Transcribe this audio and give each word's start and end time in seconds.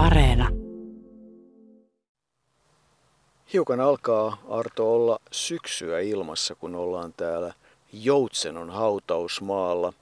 Areena. 0.00 0.48
Hiukan 3.52 3.80
alkaa 3.80 4.42
Arto 4.48 4.94
olla 4.94 5.18
syksyä 5.30 6.00
ilmassa, 6.00 6.54
kun 6.54 6.74
ollaan 6.74 7.14
täällä 7.16 7.54
Joutsenon 7.92 8.70
hautausmaalla. 8.70 9.92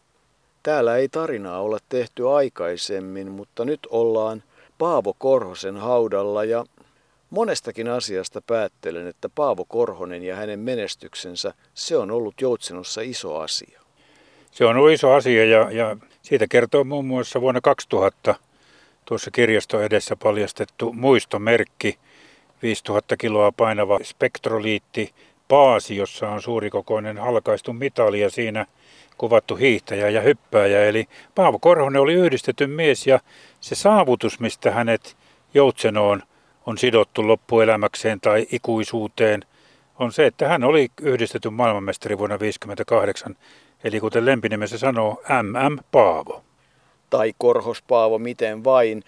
Täällä 0.63 0.97
ei 0.97 1.09
tarinaa 1.09 1.61
olla 1.61 1.79
tehty 1.89 2.29
aikaisemmin, 2.29 3.31
mutta 3.31 3.65
nyt 3.65 3.81
ollaan 3.91 4.43
Paavo 4.79 5.15
Korhosen 5.19 5.77
haudalla 5.77 6.45
ja 6.45 6.65
monestakin 7.31 7.89
asiasta 7.89 8.43
päättelen, 8.47 9.07
että 9.07 9.29
Paavo 9.29 9.65
Korhonen 9.65 10.23
ja 10.23 10.37
hänen 10.37 10.61
menestyksensä, 10.61 11.55
se 11.75 11.97
on 11.97 12.11
ollut 12.11 12.41
Joutsenossa 12.41 13.01
iso 13.01 13.37
asia. 13.37 13.81
Se 14.51 14.65
on 14.65 14.77
ollut 14.77 14.93
iso 14.93 15.13
asia 15.13 15.45
ja, 15.45 15.71
ja 15.71 15.97
siitä 16.23 16.47
kertoo 16.51 16.85
muun 16.85 17.07
muassa 17.07 17.41
vuonna 17.41 17.61
2000 17.61 18.48
tuossa 19.09 19.31
kirjasto 19.31 19.83
edessä 19.83 20.17
paljastettu 20.17 20.93
muistomerkki, 20.93 21.99
5000 22.63 23.17
kiloa 23.17 23.53
painava 23.53 23.99
spektroliitti 24.03 25.15
paasi, 25.49 25.97
jossa 25.97 26.29
on 26.29 26.43
suurikokoinen 26.43 27.19
halkaistu 27.19 27.73
mitali 27.73 28.21
ja 28.21 28.31
siinä 28.31 28.67
kuvattu 29.19 29.57
hiihtäjä 29.57 30.09
ja 30.09 30.21
hyppääjä. 30.21 30.85
Eli 30.85 31.09
Paavo 31.35 31.59
Korhonen 31.59 32.03
oli 32.03 32.15
yhdistetyn 32.15 32.71
mies 32.71 33.07
ja 33.07 33.21
se 33.61 33.75
saavutus, 33.75 34.41
mistä 34.41 34.71
hänet 34.71 35.17
Joutsenoon 35.55 36.23
on 36.67 36.79
sidottu 36.79 37.29
loppuelämäkseen 37.29 38.21
tai 38.21 38.47
ikuisuuteen, 38.53 39.45
on 39.99 40.13
se, 40.13 40.27
että 40.27 40.49
hän 40.49 40.65
oli 40.65 40.89
yhdistetyn 41.03 41.53
maailmanmestari 41.53 42.19
vuonna 42.19 42.39
1958, 42.39 43.37
eli 43.85 44.01
kuten 44.01 44.27
lempinimessä 44.27 44.79
sanoo, 44.79 45.23
MM 45.43 45.79
Paavo. 45.93 46.48
Tai 47.11 47.33
Korhos 47.39 47.83
Paavo, 47.83 48.19
miten 48.19 48.65
vain. 48.65 49.05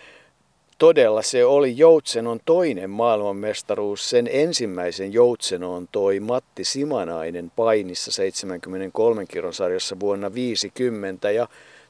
Todella 0.79 1.23
se 1.23 1.45
oli 1.45 1.77
Joutsenon 1.77 2.41
toinen 2.45 2.91
maailmanmestaruus. 2.91 4.11
Sen 4.11 4.29
ensimmäisen 4.33 5.13
Joutsenoon 5.13 5.89
toi 5.93 6.21
Matti 6.21 6.65
Simanainen 6.65 7.53
painissa 7.57 8.13
73 8.13 9.27
kilon 9.27 9.55
sarjassa 9.55 10.01
vuonna 10.01 10.35
50 10.35 11.31
ja 11.31 11.49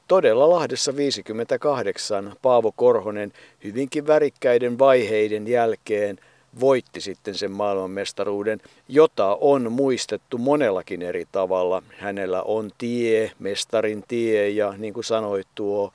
todella 0.09 0.51
Lahdessa 0.51 0.97
58 0.97 2.33
Paavo 2.43 2.73
Korhonen 2.77 3.33
hyvinkin 3.65 4.07
värikkäiden 4.07 4.79
vaiheiden 4.79 5.49
jälkeen 5.49 6.19
voitti 6.61 7.01
sitten 7.01 7.35
sen 7.35 7.51
maailmanmestaruuden, 7.51 8.61
jota 8.89 9.39
on 9.41 9.73
muistettu 9.73 10.39
monellakin 10.39 11.03
eri 11.03 11.27
tavalla. 11.33 11.83
Hänellä 11.99 12.43
on 12.43 12.71
tie, 12.79 13.33
mestarin 13.39 14.05
tie 14.09 14.49
ja 14.49 14.75
niin 14.79 14.95
kuin 14.95 15.05
sanoit 15.05 15.49
tuo 15.55 15.93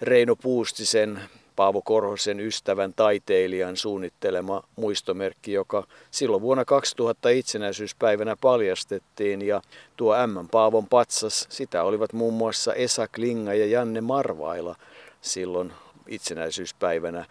Reino 0.00 0.36
Puustisen 0.36 1.20
Paavo 1.56 1.82
Korhosen 1.82 2.40
ystävän 2.40 2.94
taiteilijan 2.94 3.76
suunnittelema 3.76 4.62
muistomerkki, 4.76 5.52
joka 5.52 5.86
silloin 6.10 6.42
vuonna 6.42 6.64
2000 6.64 7.28
itsenäisyyspäivänä 7.28 8.36
paljastettiin. 8.40 9.42
Ja 9.42 9.62
tuo 9.96 10.26
M. 10.26 10.48
Paavon 10.50 10.86
patsas, 10.86 11.46
sitä 11.50 11.82
olivat 11.82 12.12
muun 12.12 12.34
muassa 12.34 12.74
Esa 12.74 13.08
Klinga 13.08 13.54
ja 13.54 13.66
Janne 13.66 14.00
Marvaila 14.00 14.76
silloin 15.20 15.72
itsenäisyyspäivänä 16.06 17.24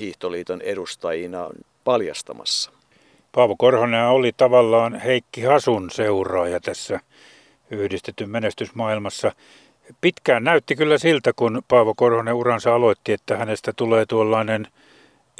Hiihtoliiton 0.00 0.60
edustajina 0.60 1.50
paljastamassa. 1.84 2.70
Paavo 3.32 3.56
Korhonen 3.56 4.06
oli 4.06 4.32
tavallaan 4.36 4.94
Heikki 4.94 5.42
Hasun 5.42 5.90
seuraaja 5.90 6.60
tässä 6.60 7.00
yhdistetyn 7.70 8.30
menestysmaailmassa 8.30 9.32
pitkään 10.00 10.44
näytti 10.44 10.76
kyllä 10.76 10.98
siltä, 10.98 11.32
kun 11.36 11.62
Paavo 11.68 11.94
Korhonen 11.96 12.34
uransa 12.34 12.74
aloitti, 12.74 13.12
että 13.12 13.36
hänestä 13.36 13.72
tulee 13.72 14.06
tuollainen 14.06 14.66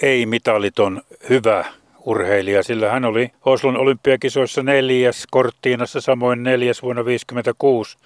ei-mitaliton 0.03 1.03
hyvä 1.29 1.65
urheilija, 2.05 2.63
sillä 2.63 2.91
hän 2.91 3.05
oli 3.05 3.31
Oslon 3.45 3.77
olympiakisoissa 3.77 4.63
neljäs, 4.63 5.27
Korttiinassa 5.31 6.01
samoin 6.01 6.43
neljäs 6.43 6.83
vuonna 6.83 7.03
1956 7.03 7.97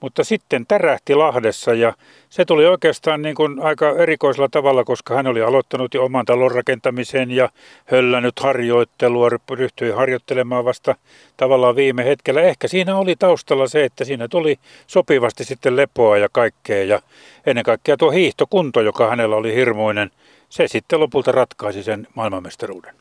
mutta 0.00 0.24
sitten 0.24 0.66
tärähti 0.66 1.14
Lahdessa 1.14 1.74
ja 1.74 1.92
se 2.30 2.44
tuli 2.44 2.66
oikeastaan 2.66 3.22
niin 3.22 3.34
kuin 3.34 3.60
aika 3.60 3.90
erikoisella 3.90 4.48
tavalla, 4.48 4.84
koska 4.84 5.14
hän 5.14 5.26
oli 5.26 5.42
aloittanut 5.42 5.94
jo 5.94 6.04
oman 6.04 6.26
talon 6.26 6.50
rakentamisen 6.50 7.30
ja 7.30 7.48
höllännyt 7.84 8.40
harjoittelua, 8.40 9.28
ryhtyi 9.50 9.90
harjoittelemaan 9.90 10.64
vasta 10.64 10.94
tavallaan 11.36 11.76
viime 11.76 12.04
hetkellä. 12.04 12.42
Ehkä 12.42 12.68
siinä 12.68 12.96
oli 12.96 13.16
taustalla 13.16 13.68
se, 13.68 13.84
että 13.84 14.04
siinä 14.04 14.28
tuli 14.28 14.58
sopivasti 14.86 15.44
sitten 15.44 15.76
lepoa 15.76 16.18
ja 16.18 16.28
kaikkea 16.32 16.84
ja 16.84 17.00
ennen 17.46 17.64
kaikkea 17.64 17.96
tuo 17.96 18.10
hiihtokunto, 18.10 18.80
joka 18.80 19.10
hänellä 19.10 19.36
oli 19.36 19.54
hirmuinen, 19.54 20.10
se 20.48 20.68
sitten 20.68 21.00
lopulta 21.00 21.32
ratkaisi 21.32 21.82
sen 21.82 22.06
maailmanmestaruuden. 22.14 22.94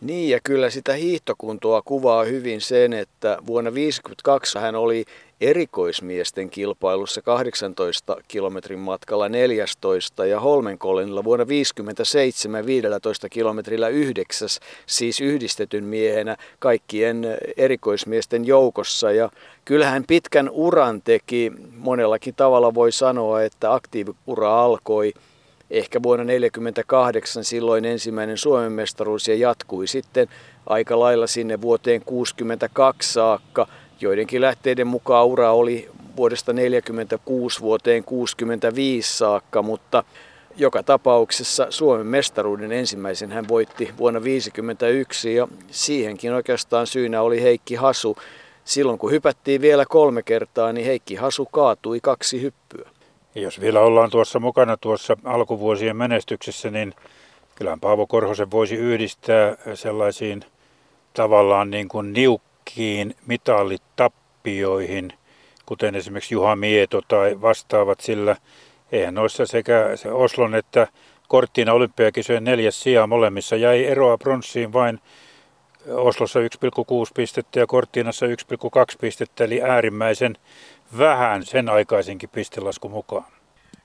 Niin 0.00 0.30
ja 0.30 0.40
kyllä 0.44 0.70
sitä 0.70 0.92
hiihtokuntoa 0.92 1.82
kuvaa 1.82 2.24
hyvin 2.24 2.60
sen, 2.60 2.92
että 2.92 3.38
vuonna 3.46 3.70
1952 3.70 4.58
hän 4.58 4.74
oli 4.74 5.04
erikoismiesten 5.40 6.50
kilpailussa 6.50 7.22
18 7.22 8.16
kilometrin 8.28 8.78
matkalla 8.78 9.28
14 9.28 10.26
ja 10.26 10.40
Holmenkollenilla 10.40 11.24
vuonna 11.24 11.48
57 11.48 12.66
15 12.66 13.28
kilometrillä 13.28 13.88
9, 13.88 14.48
siis 14.86 15.20
yhdistetyn 15.20 15.84
miehenä 15.84 16.36
kaikkien 16.58 17.26
erikoismiesten 17.56 18.46
joukossa. 18.46 19.12
Ja 19.12 19.30
kyllähän 19.64 20.04
pitkän 20.06 20.50
uran 20.50 21.02
teki, 21.02 21.52
monellakin 21.76 22.34
tavalla 22.34 22.74
voi 22.74 22.92
sanoa, 22.92 23.42
että 23.42 23.74
aktiiviura 23.74 24.62
alkoi 24.62 25.12
ehkä 25.70 26.02
vuonna 26.02 26.24
1948 26.24 27.44
silloin 27.44 27.84
ensimmäinen 27.84 28.38
Suomen 28.38 28.72
mestaruus 28.72 29.28
ja 29.28 29.34
jatkui 29.34 29.86
sitten 29.86 30.28
aika 30.66 31.00
lailla 31.00 31.26
sinne 31.26 31.60
vuoteen 31.60 32.02
62 32.04 33.12
saakka. 33.12 33.66
Joidenkin 34.00 34.40
lähteiden 34.40 34.86
mukaan 34.86 35.26
ura 35.26 35.52
oli 35.52 35.88
vuodesta 36.16 36.52
1946 36.52 37.60
vuoteen 37.60 38.04
65 38.04 39.18
saakka, 39.18 39.62
mutta 39.62 40.04
joka 40.56 40.82
tapauksessa 40.82 41.66
Suomen 41.70 42.06
mestaruuden 42.06 42.72
ensimmäisen 42.72 43.32
hän 43.32 43.48
voitti 43.48 43.84
vuonna 43.98 44.20
1951 44.20 45.34
ja 45.34 45.48
siihenkin 45.70 46.32
oikeastaan 46.32 46.86
syynä 46.86 47.22
oli 47.22 47.42
Heikki 47.42 47.74
Hasu. 47.74 48.16
Silloin 48.64 48.98
kun 48.98 49.10
hypättiin 49.10 49.60
vielä 49.60 49.86
kolme 49.86 50.22
kertaa, 50.22 50.72
niin 50.72 50.86
Heikki 50.86 51.14
Hasu 51.14 51.46
kaatui 51.46 52.00
kaksi 52.02 52.42
hyppyä. 52.42 52.90
Jos 53.34 53.60
vielä 53.60 53.80
ollaan 53.80 54.10
tuossa 54.10 54.40
mukana 54.40 54.76
tuossa 54.76 55.16
alkuvuosien 55.24 55.96
menestyksessä, 55.96 56.70
niin 56.70 56.94
kyllähän 57.54 57.80
Paavo 57.80 58.06
Korhosen 58.06 58.50
voisi 58.50 58.74
yhdistää 58.74 59.56
sellaisiin 59.74 60.44
tavallaan 61.14 61.70
niin 61.70 61.88
kuin 61.88 62.12
niukkiin 62.70 63.14
mitallitappioihin, 63.26 65.12
kuten 65.66 65.94
esimerkiksi 65.94 66.34
Juha 66.34 66.56
Mieto 66.56 67.00
tai 67.08 67.40
vastaavat, 67.40 68.00
sillä 68.00 68.36
eihän 68.92 69.14
noissa 69.14 69.46
sekä 69.46 69.90
se 69.94 70.12
Oslon 70.12 70.54
että 70.54 70.86
Korttiina 71.28 71.72
olympiakisojen 71.72 72.44
neljäs 72.44 72.82
sija 72.82 73.06
molemmissa 73.06 73.56
jäi 73.56 73.84
eroa 73.84 74.18
pronssiin 74.18 74.72
vain 74.72 75.00
Oslossa 75.88 76.40
1,6 76.40 76.46
pistettä 77.14 77.60
ja 77.60 77.66
Korttiinassa 77.66 78.26
1,2 78.26 78.32
pistettä, 79.00 79.44
eli 79.44 79.62
äärimmäisen 79.62 80.36
vähän 80.98 81.46
sen 81.46 81.68
aikaisinkin 81.68 82.28
pistelasku 82.28 82.88
mukaan. 82.88 83.39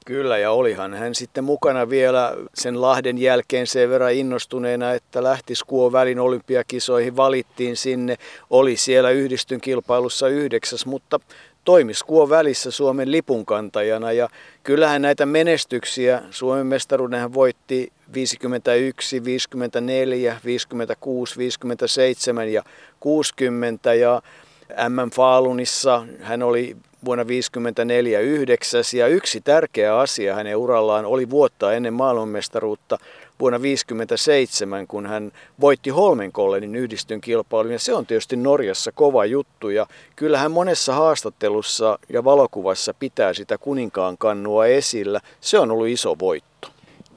Kyllä, 0.06 0.38
ja 0.38 0.52
olihan 0.52 0.94
hän 0.94 1.16
sitten 1.16 1.44
mukana 1.44 1.90
vielä 1.90 2.38
sen 2.54 2.82
Lahden 2.82 3.18
jälkeen 3.18 3.68
sen 3.68 3.90
verran 3.90 4.14
innostuneena, 4.14 4.94
että 4.94 5.24
lähti 5.24 5.56
Skuo 5.56 5.92
välin 5.92 6.20
olympiakisoihin, 6.20 7.16
valittiin 7.16 7.78
sinne, 7.78 8.16
oli 8.50 8.78
siellä 8.78 9.10
yhdistyn 9.10 9.62
kilpailussa 9.62 10.28
yhdeksäs, 10.28 10.86
mutta 10.86 11.20
toimi 11.64 11.94
Skuo 11.94 12.30
välissä 12.30 12.72
Suomen 12.72 13.12
lipunkantajana 13.12 14.12
ja 14.12 14.30
kyllähän 14.64 15.02
näitä 15.02 15.26
menestyksiä, 15.26 16.22
Suomen 16.32 16.68
mestaruuden 16.68 17.20
hän 17.20 17.34
voitti 17.34 17.92
51, 18.14 19.24
54, 19.24 20.40
56, 20.46 21.38
57 21.38 22.54
ja 22.54 22.64
60 23.00 23.94
ja 23.94 24.22
MM 24.70 25.12
Falunissa 25.12 26.06
hän 26.22 26.44
oli 26.44 26.78
vuonna 27.06 27.24
1954 27.24 28.20
yhdeksäs 28.20 28.94
ja 28.94 29.08
yksi 29.08 29.42
tärkeä 29.42 29.98
asia 29.98 30.36
hänen 30.36 30.58
urallaan 30.58 31.06
oli 31.06 31.30
vuotta 31.30 31.74
ennen 31.74 31.94
maailmanmestaruutta 31.94 32.98
vuonna 33.40 33.60
1957, 33.60 34.88
kun 34.88 35.06
hän 35.06 35.32
voitti 35.62 35.90
Holmenkollenin 35.90 36.76
yhdistyn 36.76 37.22
kilpailun 37.22 37.72
ja 37.72 37.80
se 37.80 37.94
on 37.94 38.06
tietysti 38.06 38.36
Norjassa 38.36 38.92
kova 38.92 39.26
juttu 39.26 39.70
ja 39.70 39.88
kyllähän 40.16 40.52
monessa 40.52 40.94
haastattelussa 40.94 42.00
ja 42.10 42.24
valokuvassa 42.24 42.94
pitää 42.94 43.34
sitä 43.34 43.58
kuninkaan 43.58 44.18
kannua 44.18 44.66
esillä. 44.66 45.22
Se 45.42 45.60
on 45.60 45.72
ollut 45.72 45.88
iso 45.88 46.20
voitto. 46.20 46.55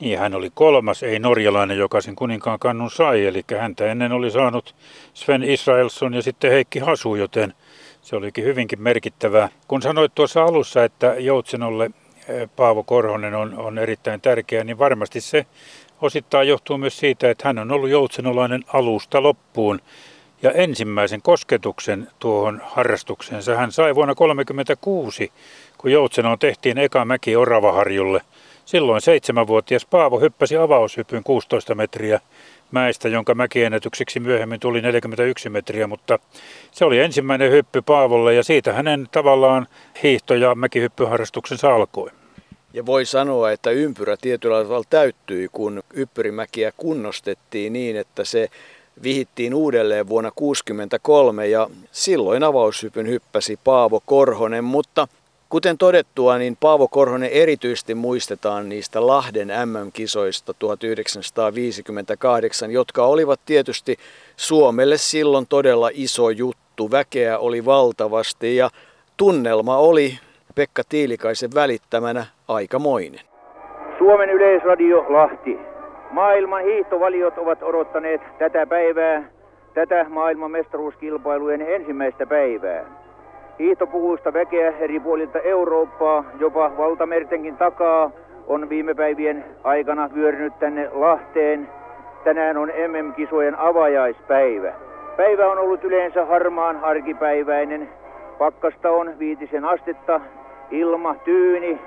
Niin, 0.00 0.18
hän 0.18 0.34
oli 0.34 0.50
kolmas, 0.54 1.02
ei 1.02 1.18
norjalainen, 1.18 1.78
joka 1.78 2.00
sen 2.00 2.16
kuninkaan 2.16 2.58
kannun 2.58 2.90
sai, 2.90 3.26
eli 3.26 3.44
häntä 3.58 3.86
ennen 3.86 4.12
oli 4.12 4.30
saanut 4.30 4.74
Sven 5.14 5.42
Israelsson 5.42 6.14
ja 6.14 6.22
sitten 6.22 6.50
Heikki 6.50 6.78
Hasu, 6.78 7.14
joten– 7.14 7.54
se 8.08 8.16
olikin 8.16 8.44
hyvinkin 8.44 8.82
merkittävää. 8.82 9.48
Kun 9.68 9.82
sanoit 9.82 10.14
tuossa 10.14 10.42
alussa, 10.42 10.84
että 10.84 11.14
Joutsenolle 11.18 11.90
eh, 12.28 12.48
Paavo 12.56 12.84
Korhonen 12.84 13.34
on, 13.34 13.58
on 13.58 13.78
erittäin 13.78 14.20
tärkeä, 14.20 14.64
niin 14.64 14.78
varmasti 14.78 15.20
se 15.20 15.46
osittain 16.00 16.48
johtuu 16.48 16.78
myös 16.78 16.98
siitä, 16.98 17.30
että 17.30 17.48
hän 17.48 17.58
on 17.58 17.72
ollut 17.72 17.90
joutsenolainen 17.90 18.64
alusta 18.66 19.22
loppuun. 19.22 19.80
Ja 20.42 20.52
ensimmäisen 20.52 21.22
kosketuksen 21.22 22.08
tuohon 22.18 22.62
harrastukseensa 22.64 23.56
hän 23.56 23.72
sai 23.72 23.94
vuonna 23.94 24.14
1936, 24.14 25.32
kun 25.78 25.92
Joutsenoon 25.92 26.38
tehtiin 26.38 26.78
eka 26.78 27.04
mäki 27.04 27.36
Oravaharjulle. 27.36 28.20
Silloin 28.68 29.00
seitsemänvuotias 29.00 29.86
Paavo 29.86 30.20
hyppäsi 30.20 30.56
avaushypyn 30.56 31.22
16 31.24 31.74
metriä 31.74 32.20
mäestä, 32.70 33.08
jonka 33.08 33.34
mäkiennätykseksi 33.34 34.20
myöhemmin 34.20 34.60
tuli 34.60 34.80
41 34.80 35.48
metriä, 35.48 35.86
mutta 35.86 36.18
se 36.70 36.84
oli 36.84 36.98
ensimmäinen 36.98 37.50
hyppy 37.50 37.82
Paavolle 37.82 38.34
ja 38.34 38.42
siitä 38.42 38.72
hänen 38.72 39.08
tavallaan 39.12 39.66
hiihto- 40.02 40.34
ja 40.34 40.54
mäkihyppyharrastuksensa 40.54 41.74
alkoi. 41.74 42.10
Ja 42.72 42.86
voi 42.86 43.04
sanoa, 43.04 43.50
että 43.50 43.70
ympyrä 43.70 44.16
tietyllä 44.20 44.62
tavalla 44.62 44.84
täyttyi, 44.90 45.48
kun 45.52 45.82
yppyrimäkiä 45.94 46.72
kunnostettiin 46.76 47.72
niin, 47.72 47.96
että 47.96 48.24
se 48.24 48.48
vihittiin 49.02 49.54
uudelleen 49.54 50.08
vuonna 50.08 50.30
1963 50.30 51.46
ja 51.48 51.70
silloin 51.92 52.42
avaushypyn 52.42 53.08
hyppäsi 53.08 53.58
Paavo 53.64 54.02
Korhonen, 54.06 54.64
mutta 54.64 55.08
Kuten 55.50 55.78
todettua, 55.78 56.38
niin 56.38 56.56
Paavo 56.60 56.88
Korhonen 56.88 57.30
erityisesti 57.32 57.94
muistetaan 57.94 58.68
niistä 58.68 59.06
Lahden 59.06 59.48
MM-kisoista 59.48 60.54
1958, 60.58 62.70
jotka 62.70 63.06
olivat 63.06 63.40
tietysti 63.46 63.96
Suomelle 64.36 64.96
silloin 64.96 65.46
todella 65.48 65.90
iso 65.92 66.30
juttu. 66.30 66.90
Väkeä 66.90 67.38
oli 67.38 67.64
valtavasti 67.64 68.56
ja 68.56 68.68
tunnelma 69.16 69.76
oli 69.76 70.18
Pekka 70.54 70.82
Tiilikaisen 70.88 71.50
välittämänä 71.54 72.26
aikamoinen. 72.48 73.20
Suomen 73.98 74.30
yleisradio 74.30 75.06
Lahti. 75.08 75.58
Maailman 76.10 76.64
hiihtovaliot 76.64 77.38
ovat 77.38 77.62
odottaneet 77.62 78.20
tätä 78.38 78.66
päivää, 78.66 79.30
tätä 79.74 80.06
maailman 80.08 80.50
mestaruuskilpailujen 80.50 81.60
ensimmäistä 81.60 82.26
päivää. 82.26 83.07
Hiihtopuvuista 83.58 84.32
väkeä 84.32 84.72
eri 84.80 85.00
puolilta 85.00 85.38
Eurooppaa, 85.38 86.24
jopa 86.40 86.72
valtamertenkin 86.78 87.56
takaa, 87.56 88.10
on 88.46 88.68
viime 88.68 88.94
päivien 88.94 89.44
aikana 89.64 90.10
vyörynyt 90.14 90.58
tänne 90.58 90.88
Lahteen. 90.92 91.68
Tänään 92.24 92.56
on 92.56 92.68
MM-kisojen 92.68 93.58
avajaispäivä. 93.58 94.72
Päivä 95.16 95.48
on 95.48 95.58
ollut 95.58 95.84
yleensä 95.84 96.24
harmaan 96.24 96.84
arkipäiväinen. 96.84 97.88
Pakkasta 98.38 98.90
on 98.90 99.18
viitisen 99.18 99.64
astetta, 99.64 100.20
ilma 100.70 101.14
tyyni. 101.14 101.78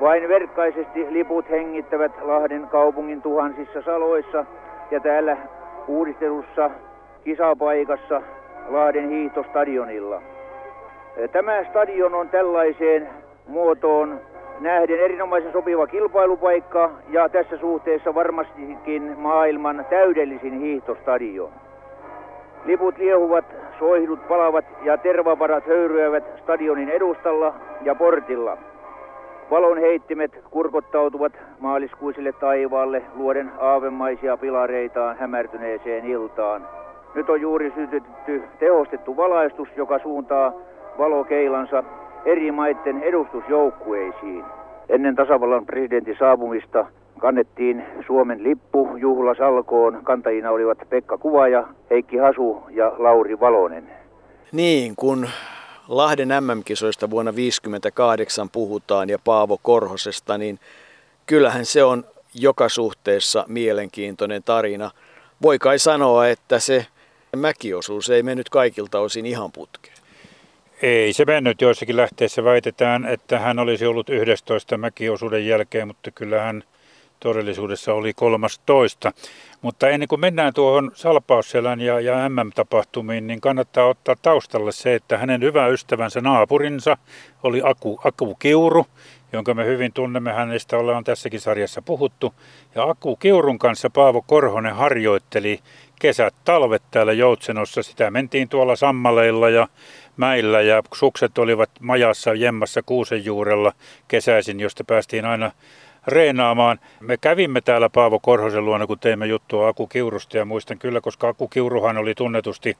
Vain 0.00 0.28
verkkaisesti 0.28 1.06
liput 1.10 1.50
hengittävät 1.50 2.12
Lahden 2.22 2.66
kaupungin 2.68 3.22
tuhansissa 3.22 3.82
saloissa 3.82 4.44
ja 4.90 5.00
täällä 5.00 5.36
uudistelussa 5.88 6.70
kisapaikassa 7.24 8.22
Lahden 8.68 9.08
hiihtostadionilla. 9.08 10.22
Tämä 11.32 11.64
stadion 11.64 12.14
on 12.14 12.28
tällaiseen 12.28 13.08
muotoon 13.48 14.20
nähden 14.60 15.00
erinomaisen 15.00 15.52
sopiva 15.52 15.86
kilpailupaikka 15.86 16.90
ja 17.08 17.28
tässä 17.28 17.56
suhteessa 17.56 18.14
varmastikin 18.14 19.18
maailman 19.18 19.86
täydellisin 19.90 20.60
hiihtostadion. 20.60 21.50
Liput 22.64 22.98
liehuvat, 22.98 23.44
soihdut 23.78 24.28
palavat 24.28 24.64
ja 24.82 24.96
tervavarat 24.98 25.66
höyryävät 25.66 26.24
stadionin 26.42 26.88
edustalla 26.88 27.54
ja 27.82 27.94
portilla. 27.94 28.58
Valon 29.50 29.78
heittimet 29.78 30.32
kurkottautuvat 30.50 31.32
maaliskuiselle 31.60 32.32
taivaalle 32.32 33.02
luoden 33.14 33.50
aavemaisia 33.58 34.36
pilareitaan 34.36 35.16
hämärtyneeseen 35.16 36.04
iltaan. 36.04 36.66
Nyt 37.14 37.30
on 37.30 37.40
juuri 37.40 37.72
sytytetty 37.74 38.42
tehostettu 38.58 39.16
valaistus, 39.16 39.68
joka 39.76 39.98
suuntaa 39.98 40.52
valokeilansa 41.00 41.84
eri 42.24 42.52
maiden 42.52 43.02
edustusjoukkueisiin. 43.02 44.44
Ennen 44.88 45.16
tasavallan 45.16 45.66
presidentin 45.66 46.16
saapumista 46.18 46.86
kannettiin 47.18 47.84
Suomen 48.06 48.42
lippu 48.42 48.96
juhlasalkoon. 48.96 50.00
Kantajina 50.04 50.50
olivat 50.50 50.78
Pekka 50.88 51.18
Kuvaja, 51.18 51.64
Heikki 51.90 52.16
Hasu 52.16 52.62
ja 52.70 52.92
Lauri 52.98 53.40
Valonen. 53.40 53.90
Niin, 54.52 54.96
kun 54.96 55.28
Lahden 55.88 56.28
MM-kisoista 56.28 57.10
vuonna 57.10 57.32
1958 57.32 58.48
puhutaan 58.48 59.10
ja 59.10 59.18
Paavo 59.24 59.58
Korhosesta, 59.62 60.38
niin 60.38 60.58
kyllähän 61.26 61.64
se 61.64 61.84
on 61.84 62.04
joka 62.34 62.68
suhteessa 62.68 63.44
mielenkiintoinen 63.48 64.42
tarina. 64.42 64.90
Voi 65.42 65.58
kai 65.58 65.78
sanoa, 65.78 66.28
että 66.28 66.58
se 66.58 66.86
mäkiosuus 67.36 68.10
ei 68.10 68.22
mennyt 68.22 68.48
kaikilta 68.48 69.00
osin 69.00 69.26
ihan 69.26 69.52
putkeen. 69.52 69.99
Ei 70.82 71.12
se 71.12 71.24
mennyt. 71.24 71.60
Joissakin 71.60 71.96
lähteissä 71.96 72.44
väitetään, 72.44 73.04
että 73.04 73.38
hän 73.38 73.58
olisi 73.58 73.86
ollut 73.86 74.08
11 74.08 74.78
mäkiosuuden 74.78 75.46
jälkeen, 75.46 75.86
mutta 75.86 76.10
kyllähän 76.10 76.62
todellisuudessa 77.20 77.94
oli 77.94 78.12
13. 78.14 79.12
Mutta 79.62 79.88
ennen 79.88 80.08
kuin 80.08 80.20
mennään 80.20 80.54
tuohon 80.54 80.90
Salpausselän 80.94 81.80
ja, 81.80 82.00
ja 82.00 82.28
MM-tapahtumiin, 82.28 83.26
niin 83.26 83.40
kannattaa 83.40 83.86
ottaa 83.86 84.16
taustalle 84.22 84.72
se, 84.72 84.94
että 84.94 85.18
hänen 85.18 85.42
hyvä 85.42 85.66
ystävänsä 85.66 86.20
naapurinsa 86.20 86.96
oli 87.42 87.60
Aku, 87.64 88.00
Aku 88.04 88.34
Kiuru, 88.34 88.86
jonka 89.32 89.54
me 89.54 89.66
hyvin 89.66 89.92
tunnemme 89.92 90.32
hänestä, 90.32 90.76
ollaan 90.76 91.04
tässäkin 91.04 91.40
sarjassa 91.40 91.82
puhuttu. 91.82 92.34
Ja 92.74 92.82
Aku 92.82 93.16
Kiurun 93.16 93.58
kanssa 93.58 93.90
Paavo 93.90 94.24
Korhonen 94.26 94.74
harjoitteli 94.74 95.60
kesät, 96.00 96.34
talvet 96.44 96.82
täällä 96.90 97.12
Joutsenossa. 97.12 97.82
Sitä 97.82 98.10
mentiin 98.10 98.48
tuolla 98.48 98.76
sammaleilla 98.76 99.50
ja 99.50 99.68
mäillä 100.16 100.60
ja 100.60 100.82
sukset 100.94 101.38
olivat 101.38 101.70
majassa 101.80 102.34
jemmassa 102.34 102.82
kuusen 102.82 103.24
juurella 103.24 103.72
kesäisin, 104.08 104.60
josta 104.60 104.84
päästiin 104.84 105.24
aina 105.24 105.50
reenaamaan. 106.06 106.80
Me 107.00 107.16
kävimme 107.16 107.60
täällä 107.60 107.88
Paavo 107.88 108.20
Korhosen 108.20 108.64
luona, 108.64 108.86
kun 108.86 108.98
teimme 108.98 109.26
juttua 109.26 109.68
Aku 109.68 109.86
Kiurusta 109.86 110.36
ja 110.36 110.44
muistan 110.44 110.78
kyllä, 110.78 111.00
koska 111.00 111.28
Aku 111.28 111.48
Kiuruhan 111.48 111.98
oli 111.98 112.14
tunnetusti 112.14 112.76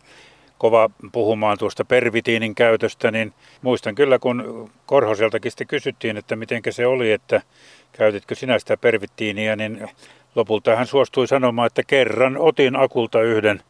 kova 0.59 0.91
puhumaan 1.13 1.59
tuosta 1.59 1.85
pervitiinin 1.85 2.55
käytöstä, 2.55 3.11
niin 3.11 3.33
muistan 3.63 3.95
kyllä, 3.95 4.19
kun 4.19 4.71
Korhoseltakin 4.87 5.51
sitten 5.51 5.67
kysyttiin, 5.67 6.17
että 6.17 6.37
miten 6.37 6.63
se 6.71 6.87
oli, 6.87 7.13
että 7.13 7.43
käytitkö 7.93 8.35
sinä 8.35 8.59
sitä 8.59 8.77
pervitiiniä, 8.77 9.57
niin 9.57 9.89
lopulta 10.35 10.77
hän 10.77 10.87
suostui 10.87 11.29
sanomaan, 11.29 11.67
että 11.67 11.83
kerran 11.87 12.37
otin 12.39 12.77
Akulta 12.77 13.23
yhden 13.23 13.63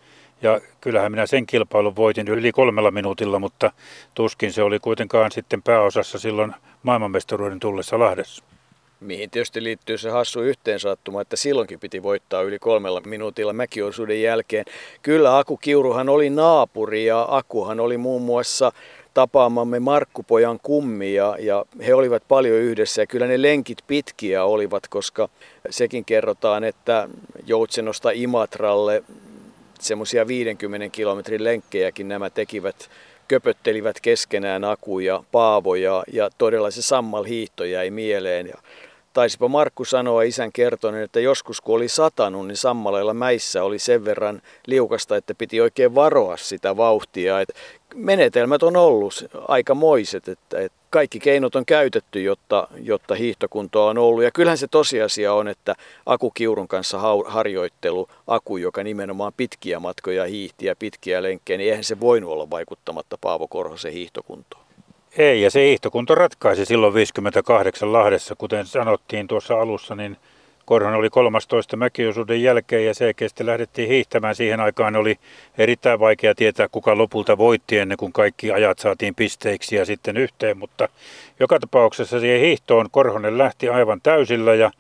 ja 0.43 0.61
kyllähän 0.81 1.13
minä 1.13 1.27
sen 1.27 1.47
kilpailun 1.47 1.97
voitin 1.97 2.29
yli 2.29 2.53
kolmella 2.53 2.91
minuutilla, 2.91 3.39
mutta 3.39 3.73
tuskin 4.15 4.53
se 4.53 4.63
oli 4.63 4.79
kuitenkaan 4.79 5.33
sitten 5.33 5.63
pääosassa 5.63 6.19
silloin 6.19 6.55
maailmanmestaruuden 6.83 7.61
tullessa 7.61 7.99
Lahdessa. 7.99 8.45
Mihin 9.01 9.31
tietysti 9.31 9.63
liittyy 9.63 9.99
se 9.99 10.11
hassu 10.11 10.43
yhteensattuma, 10.43 11.21
että 11.21 11.37
silloinkin 11.37 11.81
piti 11.81 12.03
voittaa 12.03 12.43
yli 12.43 12.59
kolmella 12.59 13.01
minuutilla 13.01 13.53
mäkiosuuden 13.53 14.23
jälkeen. 14.23 14.65
Kyllä 15.03 15.39
Aku 15.39 15.57
Kiuruhan 15.57 16.09
oli 16.09 16.31
naapuri 16.31 17.07
ja 17.07 17.27
Akuhan 17.29 17.81
oli 17.81 17.97
muun 17.97 18.23
muassa 18.23 18.73
tapaamamme 19.15 19.81
Markkupojan 19.81 20.61
kummi 20.63 21.15
ja, 21.15 21.37
ja 21.39 21.65
he 21.87 21.95
olivat 21.95 22.23
paljon 22.29 22.57
yhdessä 22.57 23.03
ja 23.03 23.07
kyllä 23.07 23.27
ne 23.27 23.43
lenkit 23.43 23.79
pitkiä 23.87 24.45
olivat, 24.45 24.89
koska 24.89 25.29
sekin 25.71 26.05
kerrotaan, 26.05 26.65
että 26.65 27.09
Joutsenosta 27.47 28.11
Imatralle 28.11 29.03
semmoisia 29.81 30.27
50 30.27 30.89
kilometrin 30.89 31.45
lenkkejäkin 31.45 32.09
nämä 32.09 32.31
tekivät, 32.31 32.91
köpöttelivät 33.29 34.01
keskenään 34.01 34.65
Aku 34.65 34.99
ja 34.99 35.25
Paavo 35.33 35.75
ja, 35.75 36.05
ja 36.13 36.31
todella 36.39 36.71
se 36.71 36.83
sammal 36.83 37.25
hiihto 37.25 37.65
jäi 37.65 37.91
mieleen. 37.91 38.47
Ja 38.47 38.55
taisipa 39.13 39.49
Markku 39.49 39.85
sanoa 39.85 40.23
isän 40.23 40.53
kertoneen, 40.53 41.05
että 41.05 41.21
joskus 41.21 41.61
kun 41.61 41.77
oli 41.77 41.89
satanut, 41.89 42.47
niin 42.47 42.57
sammaleilla 42.57 43.15
mäissä 43.15 43.65
oli 43.65 43.79
sen 43.79 44.05
verran 44.05 44.43
liukasta, 44.67 45.17
että 45.17 45.35
piti 45.35 45.61
oikein 45.61 45.95
varoa 45.95 46.37
sitä 46.37 46.77
vauhtia. 46.77 47.41
Et 47.41 47.49
menetelmät 47.95 48.63
on 48.63 48.77
ollut 48.77 49.25
aika 49.49 49.75
moiset, 49.75 50.29
että, 50.29 50.61
että 50.61 50.79
kaikki 50.91 51.21
keinot 51.21 51.57
on 51.57 51.67
käytetty, 51.67 52.23
jotta, 52.23 52.69
jotta 52.83 53.15
hiihtokuntoa 53.15 53.91
on 53.91 53.99
ollut. 53.99 54.25
Ja 54.25 54.31
kyllähän 54.31 54.59
se 54.59 54.69
tosiasia 54.69 55.35
on, 55.35 55.49
että 55.49 55.75
Aku 56.07 56.31
Kiurun 56.31 56.69
kanssa 56.69 56.99
harjoittelu, 57.27 58.09
Aku, 58.27 58.57
joka 58.57 58.85
nimenomaan 58.85 59.33
pitkiä 59.37 59.81
matkoja 59.81 60.25
hiihti 60.25 60.67
ja 60.67 60.77
pitkiä 60.77 61.23
lenkkejä, 61.23 61.59
niin 61.59 61.71
eihän 61.71 61.85
se 61.85 62.01
voinut 62.01 62.31
olla 62.31 62.51
vaikuttamatta 62.51 63.19
Paavo 63.21 63.49
Korhosen 63.49 63.93
hiihtokuntoon. 63.93 64.60
Ei, 65.19 65.43
ja 65.43 65.51
se 65.51 65.65
hiihtokunto 65.65 66.15
ratkaisi 66.15 66.65
silloin 66.65 66.95
58 66.95 67.93
Lahdessa, 67.93 68.35
kuten 68.39 68.67
sanottiin 68.67 69.29
tuossa 69.29 69.61
alussa, 69.61 69.95
niin 69.95 70.17
Korhonen 70.65 70.99
oli 70.99 71.11
13 71.11 71.77
mäkiosuuden 71.77 72.43
jälkeen 72.43 72.87
ja 72.87 72.95
selkeästi 72.95 73.47
lähdettiin 73.47 73.89
hiihtämään. 73.89 74.35
Siihen 74.35 74.61
aikaan 74.61 74.97
oli 74.97 75.19
erittäin 75.59 76.01
vaikea 76.01 76.35
tietää, 76.35 76.69
kuka 76.69 76.99
lopulta 76.99 77.39
voitti 77.39 77.79
ennen 77.79 77.97
kuin 77.97 78.13
kaikki 78.13 78.53
ajat 78.53 78.79
saatiin 78.79 79.15
pisteiksi 79.15 79.77
ja 79.77 79.85
sitten 79.85 80.17
yhteen. 80.17 80.59
Mutta 80.59 80.89
joka 81.41 81.59
tapauksessa 81.59 82.21
siihen 82.21 82.41
hiihtoon 82.41 82.87
Korhonen 82.91 83.39
lähti 83.39 83.69
aivan 83.69 84.01
täysillä 84.03 84.55
ja 84.55 84.71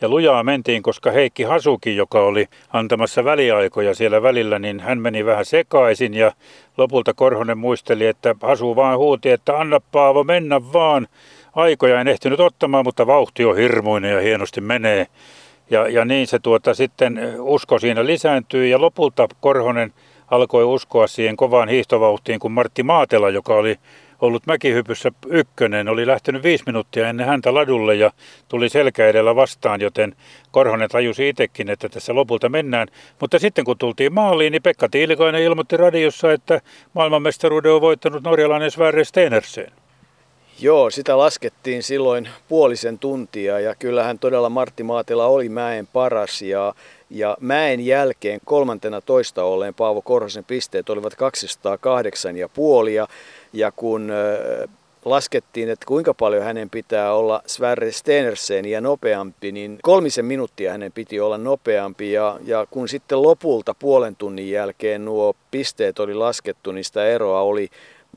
Ja 0.00 0.08
lujaa 0.08 0.44
mentiin, 0.44 0.82
koska 0.82 1.10
Heikki 1.10 1.42
Hasuki, 1.42 1.96
joka 1.96 2.20
oli 2.20 2.46
antamassa 2.72 3.24
väliaikoja 3.24 3.94
siellä 3.94 4.22
välillä, 4.22 4.58
niin 4.58 4.80
hän 4.80 5.00
meni 5.00 5.24
vähän 5.24 5.44
sekaisin 5.44 6.14
ja 6.14 6.32
lopulta 6.76 7.14
Korhonen 7.14 7.58
muisteli, 7.58 8.06
että 8.06 8.34
Hasu 8.42 8.76
vaan 8.76 8.98
huuti, 8.98 9.30
että 9.30 9.58
anna 9.58 9.80
Paavo 9.92 10.24
mennä 10.24 10.72
vaan. 10.72 11.06
Aikoja 11.54 12.00
en 12.00 12.08
ehtinyt 12.08 12.40
ottamaan, 12.40 12.84
mutta 12.84 13.06
vauhti 13.06 13.44
on 13.44 13.56
hirmuinen 13.56 14.14
ja 14.14 14.20
hienosti 14.20 14.60
menee. 14.60 15.06
Ja, 15.70 15.88
ja 15.88 16.04
niin 16.04 16.26
se 16.26 16.38
tuota 16.38 16.74
sitten 16.74 17.20
usko 17.38 17.78
siinä 17.78 18.06
lisääntyy 18.06 18.66
ja 18.66 18.80
lopulta 18.80 19.28
Korhonen 19.40 19.92
alkoi 20.30 20.64
uskoa 20.64 21.06
siihen 21.06 21.36
kovaan 21.36 21.68
hiihtovauhtiin, 21.68 22.38
kun 22.40 22.52
Martti 22.52 22.82
Maatela, 22.82 23.30
joka 23.30 23.54
oli 23.54 23.76
ollut 24.20 24.46
mäkihypyssä 24.46 25.12
ykkönen, 25.26 25.88
oli 25.88 26.06
lähtenyt 26.06 26.42
viisi 26.42 26.64
minuuttia 26.66 27.08
ennen 27.08 27.26
häntä 27.26 27.54
ladulle 27.54 27.94
ja 27.94 28.10
tuli 28.48 28.68
selkä 28.68 29.06
edellä 29.06 29.36
vastaan, 29.36 29.80
joten 29.80 30.16
Korhonen 30.50 30.88
tajusi 30.88 31.28
itsekin, 31.28 31.70
että 31.70 31.88
tässä 31.88 32.14
lopulta 32.14 32.48
mennään. 32.48 32.88
Mutta 33.20 33.38
sitten 33.38 33.64
kun 33.64 33.78
tultiin 33.78 34.14
maaliin, 34.14 34.50
niin 34.52 34.62
Pekka 34.62 34.88
Tiilikainen 34.88 35.42
ilmoitti 35.42 35.76
radiossa, 35.76 36.32
että 36.32 36.60
maailmanmestaruuden 36.94 37.72
on 37.72 37.80
voittanut 37.80 38.22
norjalainen 38.22 38.70
Sverre 38.70 39.04
Stenersen. 39.04 39.72
Joo, 40.60 40.90
sitä 40.90 41.18
laskettiin 41.18 41.82
silloin 41.82 42.28
puolisen 42.48 42.98
tuntia 42.98 43.60
ja 43.60 43.74
kyllähän 43.74 44.18
todella 44.18 44.48
Martti 44.48 44.82
Maatila 44.82 45.26
oli 45.26 45.48
mäen 45.48 45.86
paras 45.86 46.42
ja, 46.42 46.74
ja 47.10 47.36
mäen 47.40 47.86
jälkeen 47.86 48.40
kolmantena 48.44 49.00
toista 49.00 49.44
olleen 49.44 49.74
Paavo 49.74 50.02
Korhosen 50.02 50.44
pisteet 50.44 50.90
olivat 50.90 51.14
208 51.14 52.36
ja 52.36 52.48
ja, 52.88 53.08
kun 53.72 54.12
laskettiin, 55.04 55.68
että 55.70 55.86
kuinka 55.86 56.14
paljon 56.14 56.44
hänen 56.44 56.70
pitää 56.70 57.12
olla 57.12 57.42
Sverre 57.46 57.92
ja 58.66 58.80
nopeampi, 58.80 59.52
niin 59.52 59.78
kolmisen 59.82 60.24
minuuttia 60.24 60.72
hänen 60.72 60.92
piti 60.92 61.20
olla 61.20 61.38
nopeampi. 61.38 62.12
Ja, 62.12 62.38
ja 62.44 62.66
kun 62.70 62.88
sitten 62.88 63.22
lopulta 63.22 63.74
puolen 63.74 64.16
tunnin 64.16 64.50
jälkeen 64.50 65.04
nuo 65.04 65.34
pisteet 65.50 65.98
oli 65.98 66.14
laskettu, 66.14 66.72
niin 66.72 66.84
sitä 66.84 67.06
eroa 67.06 67.40
oli 67.40 67.68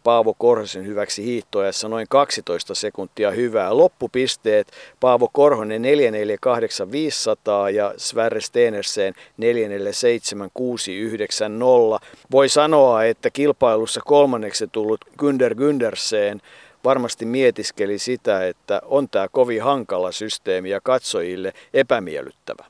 Paavo 0.04 0.34
Korhosen 0.34 0.86
hyväksi 0.86 1.24
hiihtoajassa 1.24 1.88
noin 1.88 2.08
12 2.10 2.76
sekuntia 2.76 3.32
hyvää. 3.32 3.78
Loppupisteet 3.78 4.72
Paavo 5.00 5.30
Korhonen 5.34 5.82
448500 5.82 7.70
ja 7.70 7.94
Sverre 7.98 8.42
Stenersen 8.42 9.14
447690. 9.38 12.08
Voi 12.32 12.50
sanoa, 12.50 13.04
että 13.04 13.30
kilpailussa 13.30 14.02
kolmanneksi 14.06 14.68
tullut 14.68 15.06
Günder 15.22 15.56
Gündersen 15.56 16.42
varmasti 16.84 17.26
mietiskeli 17.26 18.00
sitä, 18.00 18.48
että 18.48 18.82
on 18.86 19.10
tämä 19.10 19.28
kovin 19.32 19.64
hankala 19.64 20.12
systeemi 20.12 20.70
ja 20.70 20.82
katsojille 20.82 21.54
epämiellyttävä. 21.74 22.66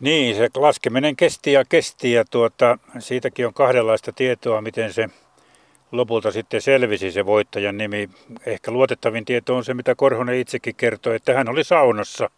Niin, 0.00 0.36
se 0.36 0.48
laskeminen 0.56 1.16
kesti 1.16 1.52
ja 1.52 1.64
kesti 1.64 2.12
ja 2.12 2.24
tuota, 2.24 2.78
siitäkin 2.98 3.46
on 3.46 3.54
kahdenlaista 3.54 4.12
tietoa, 4.12 4.60
miten 4.60 4.92
se 4.92 5.08
lopulta 5.92 6.32
sitten 6.32 6.60
selvisi 6.60 7.12
se 7.12 7.26
voittajan 7.26 7.78
nimi. 7.78 8.08
Ehkä 8.46 8.70
luotettavin 8.70 9.24
tieto 9.24 9.56
on 9.56 9.64
se, 9.64 9.74
mitä 9.74 9.94
Korhonen 9.94 10.38
itsekin 10.38 10.74
kertoi, 10.74 11.16
että 11.16 11.34
hän 11.34 11.48
oli 11.48 11.64
saunassa, 11.64 12.30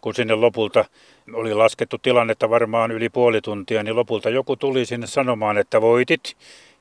kun 0.00 0.14
sinne 0.14 0.34
lopulta 0.34 0.84
oli 1.32 1.54
laskettu 1.54 1.98
tilannetta 1.98 2.50
varmaan 2.50 2.90
yli 2.90 3.08
puoli 3.08 3.40
tuntia, 3.40 3.82
niin 3.82 3.96
lopulta 3.96 4.30
joku 4.30 4.56
tuli 4.56 4.86
sinne 4.86 5.06
sanomaan, 5.06 5.58
että 5.58 5.80
voitit. 5.80 6.36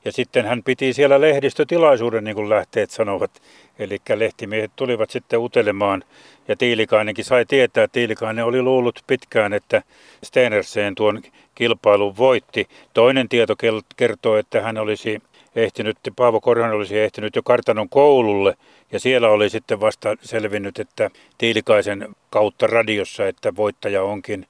Ja 0.06 0.12
sitten 0.12 0.46
hän 0.46 0.64
piti 0.64 0.94
siellä 0.94 1.22
lehdistötilaisuuden, 1.22 2.24
niin 2.24 2.36
kuin 2.36 2.50
lähteet 2.50 2.90
sanovat. 2.90 3.42
Eli 3.80 3.98
lehtimiehet 4.16 4.72
tulivat 4.76 5.10
sitten 5.10 5.40
utelemaan 5.40 6.04
ja 6.48 6.56
Tiilikainenkin 6.56 7.26
sai 7.26 7.46
tietää, 7.46 7.84
että 7.84 7.94
Tiilikainen 7.94 8.46
oli 8.46 8.62
luullut 8.62 9.00
pitkään, 9.08 9.54
että 9.54 9.82
Stenerseen 10.24 10.96
tuon 10.96 11.22
kilpailun 11.56 12.18
voitti. 12.18 12.68
Toinen 12.94 13.30
tieto 13.30 13.56
kertoo, 13.98 14.38
että 14.38 14.62
hän 14.62 14.78
olisi 14.78 15.22
ehtinyt, 15.56 15.98
Paavo 16.16 16.42
Korhonen 16.42 16.76
olisi 16.76 17.00
ehtinyt 17.00 17.36
jo 17.36 17.44
kartanon 17.44 17.90
koululle 17.90 18.58
ja 18.92 19.00
siellä 19.00 19.30
oli 19.30 19.50
sitten 19.50 19.80
vasta 19.80 20.16
selvinnyt, 20.22 20.80
että 20.80 21.10
Tiilikaisen 21.38 22.16
kautta 22.30 22.68
radiossa, 22.68 23.28
että 23.28 23.56
voittaja 23.56 24.04
onkin 24.04 24.46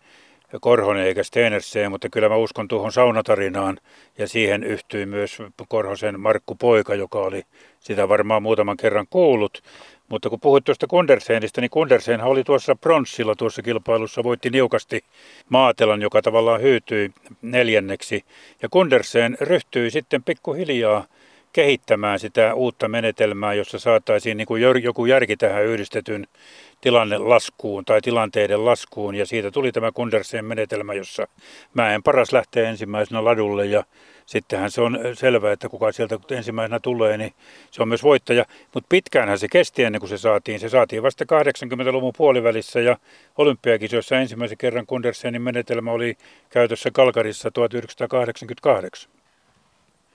Korhonen 0.62 1.06
eikä 1.06 1.24
Stenerseen, 1.24 1.92
mutta 1.92 2.10
kyllä 2.10 2.30
mä 2.30 2.36
uskon 2.36 2.68
tuohon 2.68 2.92
saunatarinaan 2.92 3.78
ja 4.18 4.28
siihen 4.28 4.64
yhtyi 4.64 5.06
myös 5.06 5.38
Korhosen 5.68 6.20
Markku 6.20 6.56
Poika, 6.56 6.96
joka 6.96 7.20
oli 7.20 7.44
sitä 7.80 8.10
varmaan 8.10 8.44
muutaman 8.44 8.78
kerran 8.78 9.08
kuullut. 9.10 9.64
Mutta 10.10 10.30
kun 10.30 10.40
puhuit 10.40 10.64
tuosta 10.64 10.88
Kunderseenistä, 10.88 11.62
niin 11.62 11.70
Kunderseenhan 11.70 12.30
oli 12.30 12.44
tuossa 12.44 12.76
pronssilla 12.76 13.36
tuossa 13.36 13.62
kilpailussa, 13.62 14.24
voitti 14.24 14.50
niukasti 14.50 15.04
Maatelan, 15.50 16.02
joka 16.02 16.22
tavallaan 16.22 16.62
hyytyi 16.62 17.12
neljänneksi. 17.42 18.26
Ja 18.62 18.70
Kunderseen 18.70 19.38
ryhtyi 19.42 19.92
sitten 19.92 20.24
pikkuhiljaa 20.24 21.06
kehittämään 21.56 22.20
sitä 22.20 22.54
uutta 22.54 22.88
menetelmää, 22.88 23.54
jossa 23.54 23.80
saataisiin 23.80 24.38
niin 24.38 24.48
kuin 24.48 24.62
joku 24.84 25.06
järki 25.06 25.38
tähän 25.38 25.66
yhdistetyn 25.66 26.28
tilanne 26.82 27.18
laskuun 27.18 27.86
tai 27.86 28.02
tilanteiden 28.02 28.66
laskuun. 28.66 29.16
Ja 29.16 29.26
siitä 29.26 29.52
tuli 29.52 29.72
tämä 29.72 29.92
Kunderseen 29.92 30.46
menetelmä, 30.46 30.94
jossa 30.94 31.28
mäen 31.74 32.04
paras 32.04 32.34
lähtee 32.34 32.66
ensimmäisenä 32.66 33.26
ladulle 33.26 33.66
ja 33.66 33.84
sittenhän 34.26 34.72
se 34.72 34.82
on 34.82 35.00
selvää, 35.14 35.52
että 35.52 35.70
kuka 35.70 35.92
sieltä 35.92 36.20
ensimmäisenä 36.32 36.80
tulee, 36.80 37.18
niin 37.18 37.34
se 37.72 37.82
on 37.82 37.88
myös 37.88 38.04
voittaja. 38.04 38.46
Mutta 38.74 38.88
pitkäänhän 38.90 39.40
se 39.40 39.48
kesti 39.52 39.84
ennen 39.84 40.00
kuin 40.00 40.10
se 40.10 40.18
saatiin. 40.18 40.60
Se 40.60 40.70
saatiin 40.70 41.04
vasta 41.04 41.24
80-luvun 41.24 42.14
puolivälissä 42.18 42.80
ja 42.80 42.98
olympiakisoissa 43.38 44.20
ensimmäisen 44.20 44.58
kerran 44.58 44.86
Kundersenin 44.86 45.42
menetelmä 45.42 45.92
oli 45.92 46.18
käytössä 46.50 46.92
Kalkarissa 46.92 47.52
1988. 47.52 49.15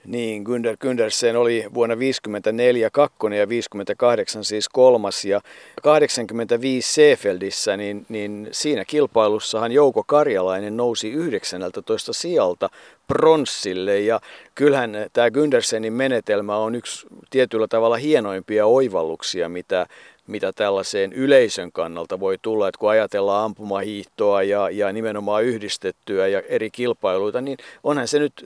Niin, 0.06 0.44
Günder 0.44 0.76
Gündersen 0.76 1.36
oli 1.36 1.64
vuonna 1.74 1.98
54 1.98 2.90
kakkonen 2.90 3.38
ja 3.38 3.48
58 3.48 4.44
siis 4.44 4.68
kolmas. 4.68 5.24
Ja 5.24 5.40
85 5.82 6.92
Seefeldissä, 6.92 7.76
niin, 7.76 8.06
niin 8.08 8.48
siinä 8.52 8.84
kilpailussahan 8.84 9.72
Jouko 9.72 10.04
Karjalainen 10.06 10.76
nousi 10.76 11.10
19 11.10 12.12
sijalta 12.12 12.70
pronssille. 13.06 14.00
Ja 14.00 14.20
kyllähän 14.54 14.96
tämä 15.12 15.28
Gündersenin 15.28 15.92
menetelmä 15.92 16.56
on 16.56 16.74
yksi 16.74 17.06
tietyllä 17.30 17.68
tavalla 17.68 17.96
hienoimpia 17.96 18.66
oivalluksia, 18.66 19.48
mitä, 19.48 19.86
mitä 20.26 20.52
tällaiseen 20.52 21.12
yleisön 21.12 21.72
kannalta 21.72 22.20
voi 22.20 22.38
tulla, 22.42 22.68
että 22.68 22.78
kun 22.78 22.90
ajatellaan 22.90 23.44
ampumahiihtoa 23.44 24.42
ja, 24.42 24.70
ja 24.70 24.92
nimenomaan 24.92 25.44
yhdistettyä 25.44 26.26
ja 26.26 26.40
eri 26.48 26.70
kilpailuita, 26.70 27.40
niin 27.40 27.58
onhan 27.84 28.08
se 28.08 28.18
nyt 28.18 28.44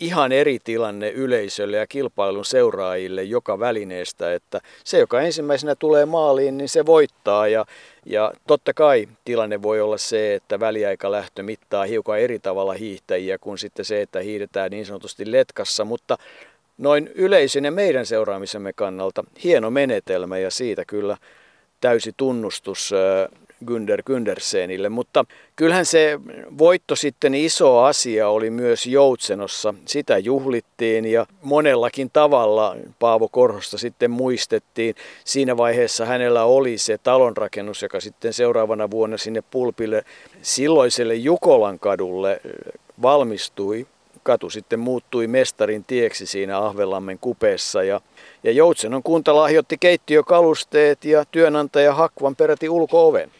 ihan 0.00 0.32
eri 0.32 0.58
tilanne 0.64 1.10
yleisölle 1.10 1.76
ja 1.76 1.86
kilpailun 1.86 2.44
seuraajille 2.44 3.22
joka 3.22 3.58
välineestä, 3.58 4.34
että 4.34 4.60
se, 4.84 4.98
joka 4.98 5.20
ensimmäisenä 5.20 5.74
tulee 5.74 6.06
maaliin, 6.06 6.58
niin 6.58 6.68
se 6.68 6.86
voittaa. 6.86 7.48
Ja, 7.48 7.66
ja 8.06 8.32
totta 8.46 8.74
kai 8.74 9.08
tilanne 9.24 9.62
voi 9.62 9.80
olla 9.80 9.98
se, 9.98 10.34
että 10.34 10.60
väliaikalähtö 10.60 11.42
mittaa 11.42 11.84
hiukan 11.84 12.18
eri 12.18 12.38
tavalla 12.38 12.72
hiihtäjiä 12.72 13.38
kuin 13.38 13.58
sitten 13.58 13.84
se, 13.84 14.02
että 14.02 14.20
hiihdetään 14.20 14.70
niin 14.70 14.86
sanotusti 14.86 15.32
letkassa, 15.32 15.84
mutta 15.84 16.18
noin 16.78 17.10
yleisön 17.14 17.64
ja 17.64 17.70
meidän 17.70 18.06
seuraamisemme 18.06 18.72
kannalta 18.72 19.24
hieno 19.44 19.70
menetelmä 19.70 20.38
ja 20.38 20.50
siitä 20.50 20.84
kyllä 20.84 21.16
täysi 21.80 22.12
tunnustus 22.16 22.90
Günder 23.66 24.02
Gündersenille, 24.02 24.88
mutta 24.88 25.24
kyllähän 25.56 25.86
se 25.86 26.20
voitto 26.58 26.96
sitten 26.96 27.34
iso 27.34 27.78
asia 27.78 28.28
oli 28.28 28.50
myös 28.50 28.86
Joutsenossa. 28.86 29.74
Sitä 29.84 30.18
juhlittiin 30.18 31.04
ja 31.04 31.26
monellakin 31.42 32.10
tavalla 32.12 32.76
Paavo 32.98 33.28
Korhosta 33.28 33.78
sitten 33.78 34.10
muistettiin. 34.10 34.94
Siinä 35.24 35.56
vaiheessa 35.56 36.06
hänellä 36.06 36.44
oli 36.44 36.78
se 36.78 36.98
talonrakennus, 36.98 37.82
joka 37.82 38.00
sitten 38.00 38.32
seuraavana 38.32 38.90
vuonna 38.90 39.18
sinne 39.18 39.42
pulpille 39.50 40.04
silloiselle 40.42 41.14
Jukolan 41.14 41.78
kadulle 41.78 42.40
valmistui 43.02 43.86
katu 44.22 44.50
sitten 44.50 44.80
muuttui 44.80 45.26
mestarin 45.26 45.84
tieksi 45.84 46.26
siinä 46.26 46.58
Ahvelammen 46.58 47.18
kupeessa 47.18 47.82
ja, 47.82 48.00
ja 48.42 48.52
Joutsenon 48.52 49.02
kunta 49.02 49.36
lahjoitti 49.36 49.78
keittiökalusteet 49.78 51.04
ja 51.04 51.24
työnantaja 51.30 51.94
Hakvan 51.94 52.36
peräti 52.36 52.68
ulkooven. 52.68 53.30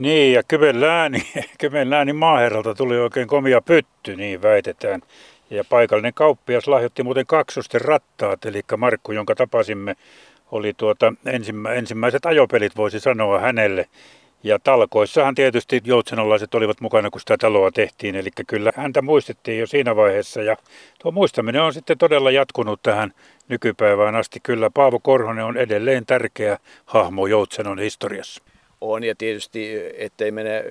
Niin, 0.00 0.32
ja 0.32 0.42
Kymenlääni, 0.42 1.22
Kymenlääni 1.60 2.12
maaherralta 2.12 2.74
tuli 2.74 2.98
oikein 2.98 3.28
komia 3.28 3.60
pytty, 3.60 4.16
niin 4.16 4.42
väitetään. 4.42 5.02
Ja 5.50 5.64
paikallinen 5.64 6.14
kauppias 6.14 6.68
lahjoitti 6.68 7.02
muuten 7.02 7.26
kaksosten 7.26 7.80
rattaat, 7.80 8.44
eli 8.44 8.62
Markku, 8.76 9.12
jonka 9.12 9.34
tapasimme, 9.34 9.96
oli 10.50 10.72
tuota 10.76 11.12
ensimmä, 11.26 11.72
ensimmäiset 11.72 12.26
ajopelit, 12.26 12.76
voisi 12.76 13.00
sanoa 13.00 13.40
hänelle. 13.40 13.88
Ja 14.42 14.58
talkoissahan 14.58 15.34
tietysti 15.34 15.80
joutsenolaiset 15.84 16.54
olivat 16.54 16.80
mukana, 16.80 17.10
kun 17.10 17.20
sitä 17.20 17.36
taloa 17.38 17.70
tehtiin, 17.70 18.14
eli 18.14 18.30
kyllä 18.46 18.72
häntä 18.76 19.02
muistettiin 19.02 19.58
jo 19.58 19.66
siinä 19.66 19.96
vaiheessa. 19.96 20.42
Ja 20.42 20.56
tuo 21.02 21.12
muistaminen 21.12 21.62
on 21.62 21.74
sitten 21.74 21.98
todella 21.98 22.30
jatkunut 22.30 22.82
tähän 22.82 23.12
nykypäivään 23.48 24.16
asti. 24.16 24.40
Kyllä 24.42 24.70
Paavo 24.70 24.98
Korhonen 25.02 25.44
on 25.44 25.56
edelleen 25.56 26.06
tärkeä 26.06 26.58
hahmo 26.86 27.26
Joutsenon 27.26 27.78
historiassa. 27.78 28.42
On 28.80 29.04
ja 29.04 29.14
tietysti, 29.14 29.80
ettei 29.96 30.30
mene, 30.30 30.64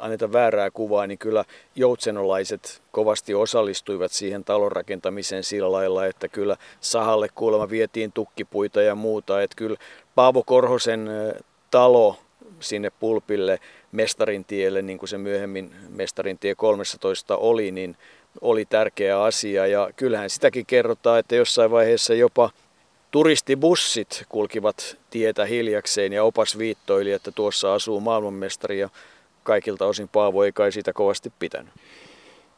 anneta 0.00 0.32
väärää 0.32 0.70
kuvaa, 0.70 1.06
niin 1.06 1.18
kyllä 1.18 1.44
joutsenolaiset 1.76 2.82
kovasti 2.92 3.34
osallistuivat 3.34 4.12
siihen 4.12 4.44
talon 4.44 4.72
rakentamiseen 4.72 5.44
sillä 5.44 5.72
lailla, 5.72 6.06
että 6.06 6.28
kyllä 6.28 6.56
sahalle 6.80 7.28
kuulemma 7.34 7.70
vietiin 7.70 8.12
tukkipuita 8.12 8.82
ja 8.82 8.94
muuta. 8.94 9.42
Että 9.42 9.56
kyllä 9.56 9.76
Paavo 10.14 10.42
Korhosen 10.42 11.08
talo 11.70 12.16
sinne 12.60 12.90
pulpille 13.00 13.58
Mestarинtielle, 13.92 14.82
niin 14.82 14.98
kuin 14.98 15.08
se 15.08 15.18
myöhemmin 15.18 15.74
Mestarintie 15.88 16.54
13 16.54 17.36
oli, 17.36 17.70
niin 17.70 17.96
oli 18.40 18.64
tärkeä 18.64 19.22
asia. 19.22 19.66
Ja 19.66 19.90
kyllähän 19.96 20.30
sitäkin 20.30 20.66
kerrotaan, 20.66 21.18
että 21.18 21.34
jossain 21.34 21.70
vaiheessa 21.70 22.14
jopa 22.14 22.50
turistibussit 23.14 24.24
kulkivat 24.28 24.98
tietä 25.10 25.44
hiljakseen 25.44 26.12
ja 26.12 26.24
opas 26.24 26.58
viittoili, 26.58 27.12
että 27.12 27.32
tuossa 27.32 27.74
asuu 27.74 28.00
maailmanmestari 28.00 28.78
ja 28.78 28.88
kaikilta 29.42 29.86
osin 29.86 30.08
Paavo 30.08 30.44
ei 30.44 30.52
kai 30.52 30.72
siitä 30.72 30.92
kovasti 30.92 31.32
pitänyt. 31.38 31.72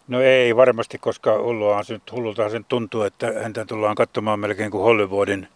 No 0.08 0.20
ei 0.20 0.56
varmasti, 0.56 0.98
koska 0.98 1.42
hulluahan 1.42 1.84
se, 1.84 2.00
hullultahan 2.12 2.50
sen 2.50 2.64
tuntuu, 2.64 3.02
että 3.02 3.32
häntä 3.42 3.64
tullaan 3.64 3.94
katsomaan 3.94 4.40
melkein 4.40 4.70
kuin 4.70 4.82
Hollywoodin 4.82 5.48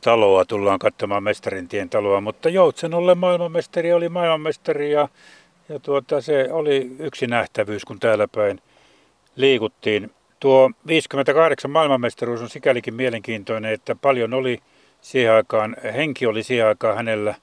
taloa, 0.00 0.44
tullaan 0.44 0.78
katsomaan 0.78 1.22
Mestarintien 1.22 1.90
taloa, 1.90 2.20
mutta 2.20 2.48
Joutsenolle 2.48 3.14
maailmanmestari 3.14 3.92
oli 3.92 4.08
maailmanmestari 4.08 4.92
ja, 4.92 5.08
ja 5.68 5.78
tuota, 5.78 6.20
se 6.20 6.48
oli 6.50 6.96
yksi 6.98 7.26
nähtävyys, 7.26 7.84
kun 7.84 8.00
täällä 8.00 8.28
päin 8.28 8.60
liikuttiin. 9.36 10.10
Tuo 10.44 10.70
58 10.86 11.70
maailmanmestaruus 11.70 12.42
on 12.42 12.48
sikälikin 12.48 12.94
mielenkiintoinen, 12.94 13.72
että 13.72 13.94
paljon 13.94 14.34
oli 14.34 14.58
siihen 15.00 15.32
aikaan, 15.32 15.76
henki 15.94 16.26
oli 16.26 16.42
siihen 16.42 16.66
aikaan 16.66 16.96
hänellä 16.96 17.34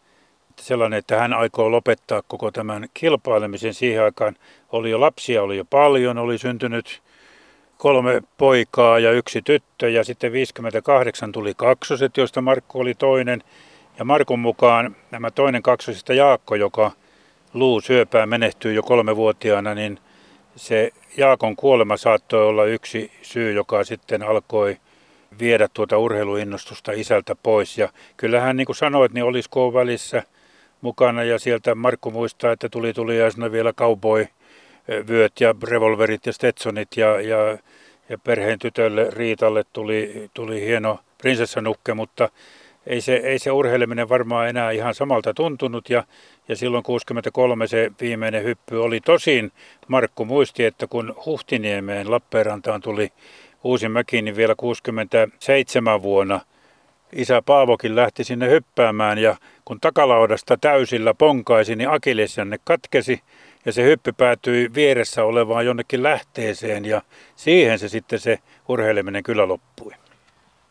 sellainen, 0.59 0.99
että 0.99 1.19
hän 1.19 1.33
aikoo 1.33 1.71
lopettaa 1.71 2.21
koko 2.27 2.51
tämän 2.51 2.87
kilpailemisen. 2.93 3.73
Siihen 3.73 4.03
aikaan 4.03 4.35
oli 4.71 4.89
jo 4.89 4.99
lapsia, 4.99 5.43
oli 5.43 5.57
jo 5.57 5.65
paljon, 5.65 6.17
oli 6.17 6.37
syntynyt 6.37 7.01
kolme 7.77 8.21
poikaa 8.37 8.99
ja 8.99 9.11
yksi 9.11 9.41
tyttö 9.41 9.89
ja 9.89 10.03
sitten 10.03 10.31
58 10.31 11.31
tuli 11.31 11.53
kaksoset, 11.57 12.17
joista 12.17 12.41
Markku 12.41 12.79
oli 12.79 12.93
toinen. 12.93 13.43
Ja 13.99 14.05
Markun 14.05 14.39
mukaan 14.39 14.95
nämä 15.11 15.31
toinen 15.31 15.63
kaksosista 15.63 16.13
Jaakko, 16.13 16.55
joka 16.55 16.91
luu 17.53 17.81
syöpää 17.81 18.25
menehtyy 18.25 18.73
jo 18.73 18.83
kolmevuotiaana, 18.83 19.75
niin 19.75 19.99
se 20.55 20.91
Jaakon 21.17 21.55
kuolema 21.55 21.97
saattoi 21.97 22.45
olla 22.45 22.65
yksi 22.65 23.11
syy, 23.21 23.53
joka 23.53 23.83
sitten 23.83 24.23
alkoi 24.23 24.77
viedä 25.39 25.67
tuota 25.73 25.97
urheiluinnostusta 25.97 26.91
isältä 26.91 27.35
pois. 27.43 27.77
Ja 27.77 27.89
kyllähän 28.17 28.57
niin 28.57 28.65
kuin 28.65 28.75
sanoit, 28.75 29.13
niin 29.13 29.23
olisi 29.23 29.49
välissä 29.73 30.23
mukana 30.81 31.23
ja 31.23 31.39
sieltä 31.39 31.75
Markku 31.75 32.11
muistaa, 32.11 32.51
että 32.51 32.69
tuli 32.69 32.93
tuliaisena 32.93 33.51
vielä 33.51 33.73
cowboy 33.73 34.27
vyöt 35.07 35.33
ja 35.39 35.55
revolverit 35.63 36.25
ja 36.25 36.33
Stetsonit 36.33 36.97
ja, 36.97 37.21
ja, 37.21 37.57
ja 38.09 38.17
perheen 38.17 38.59
tytölle 38.59 39.07
Riitalle 39.09 39.63
tuli, 39.73 40.29
tuli 40.33 40.61
hieno 40.61 40.99
prinsessanukke, 41.17 41.93
mutta 41.93 42.29
ei 42.85 43.01
se, 43.01 43.15
ei 43.15 43.39
se 43.39 43.51
urheileminen 43.51 44.09
varmaan 44.09 44.49
enää 44.49 44.71
ihan 44.71 44.93
samalta 44.93 45.33
tuntunut 45.33 45.89
ja, 45.89 46.03
ja 46.47 46.55
silloin 46.55 46.83
63 46.83 47.67
se 47.67 47.91
viimeinen 48.01 48.43
hyppy 48.43 48.77
oli 48.77 49.01
tosin. 49.01 49.51
Markku 49.87 50.25
muisti, 50.25 50.65
että 50.65 50.87
kun 50.87 51.15
Huhtiniemeen 51.25 52.11
Lappeenrantaan 52.11 52.81
tuli 52.81 53.11
uusi 53.63 53.89
mäki, 53.89 54.21
niin 54.21 54.35
vielä 54.35 54.55
67 54.55 56.01
vuonna 56.01 56.39
isä 57.13 57.41
Paavokin 57.45 57.95
lähti 57.95 58.23
sinne 58.23 58.49
hyppäämään 58.49 59.17
ja 59.17 59.35
kun 59.65 59.79
takalaudasta 59.81 60.57
täysillä 60.57 61.13
ponkaisi, 61.13 61.75
niin 61.75 61.89
akillesjänne 61.89 62.57
katkesi 62.63 63.21
ja 63.65 63.71
se 63.71 63.83
hyppy 63.83 64.11
päätyi 64.11 64.69
vieressä 64.73 65.23
olevaan 65.23 65.65
jonnekin 65.65 66.03
lähteeseen 66.03 66.85
ja 66.85 67.01
siihen 67.35 67.79
se 67.79 67.89
sitten 67.89 68.19
se 68.19 68.39
urheileminen 68.67 69.23
kyllä 69.23 69.47
loppui 69.47 70.00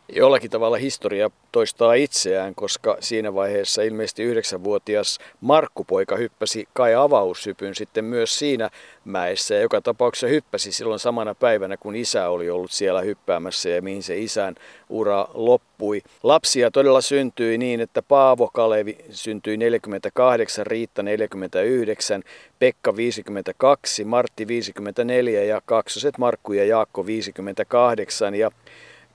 jollakin 0.09 0.51
tavalla 0.51 0.77
historia 0.77 1.29
toistaa 1.51 1.93
itseään, 1.93 2.55
koska 2.55 2.97
siinä 2.99 3.33
vaiheessa 3.33 3.81
ilmeisesti 3.81 4.23
yhdeksänvuotias 4.23 5.19
Markkupoika 5.41 6.15
hyppäsi 6.15 6.67
kai 6.73 6.95
avaushypyn 6.95 7.75
sitten 7.75 8.05
myös 8.05 8.39
siinä 8.39 8.69
mäessä. 9.05 9.55
Ja 9.55 9.61
joka 9.61 9.81
tapauksessa 9.81 10.27
hyppäsi 10.27 10.71
silloin 10.71 10.99
samana 10.99 11.35
päivänä, 11.35 11.77
kun 11.77 11.95
isä 11.95 12.29
oli 12.29 12.49
ollut 12.49 12.71
siellä 12.71 13.01
hyppäämässä 13.01 13.69
ja 13.69 13.81
mihin 13.81 14.03
se 14.03 14.17
isän 14.17 14.55
ura 14.89 15.27
loppui. 15.33 16.01
Lapsia 16.23 16.71
todella 16.71 17.01
syntyi 17.01 17.57
niin, 17.57 17.81
että 17.81 18.01
Paavo 18.01 18.47
Kalevi 18.47 18.97
syntyi 19.09 19.57
48, 19.57 20.67
Riitta 20.67 21.03
49, 21.03 22.23
Pekka 22.59 22.95
52, 22.95 24.03
Martti 24.03 24.47
54 24.47 25.43
ja 25.43 25.61
kaksoset 25.65 26.17
Markku 26.17 26.53
ja 26.53 26.65
Jaakko 26.65 27.05
58. 27.05 28.35
Ja 28.35 28.51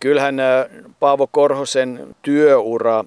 Kyllähän 0.00 0.40
äh, 0.40 0.66
Paavo 1.00 1.26
Korhosen 1.26 2.16
työura, 2.22 3.04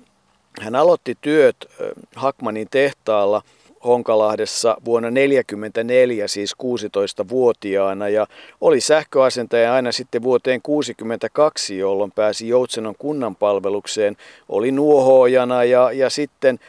hän 0.61 0.75
aloitti 0.75 1.17
työt 1.21 1.55
äh, 1.65 1.87
Hakmanin 2.15 2.67
tehtaalla 2.71 3.41
Honkalahdessa 3.85 4.77
vuonna 4.85 5.07
1944, 5.07 6.27
siis 6.27 6.55
16-vuotiaana, 6.63 8.09
ja 8.09 8.27
oli 8.61 8.81
sähköasentaja 8.81 9.73
aina 9.73 9.91
sitten 9.91 10.23
vuoteen 10.23 10.61
62, 10.61 11.77
jolloin 11.77 12.11
pääsi 12.11 12.47
Joutsenon 12.47 12.95
kunnan 12.99 13.35
palvelukseen, 13.35 14.17
oli 14.49 14.71
nuohoojana 14.71 15.63
ja, 15.63 15.91
ja 15.91 16.09
sitten 16.09 16.59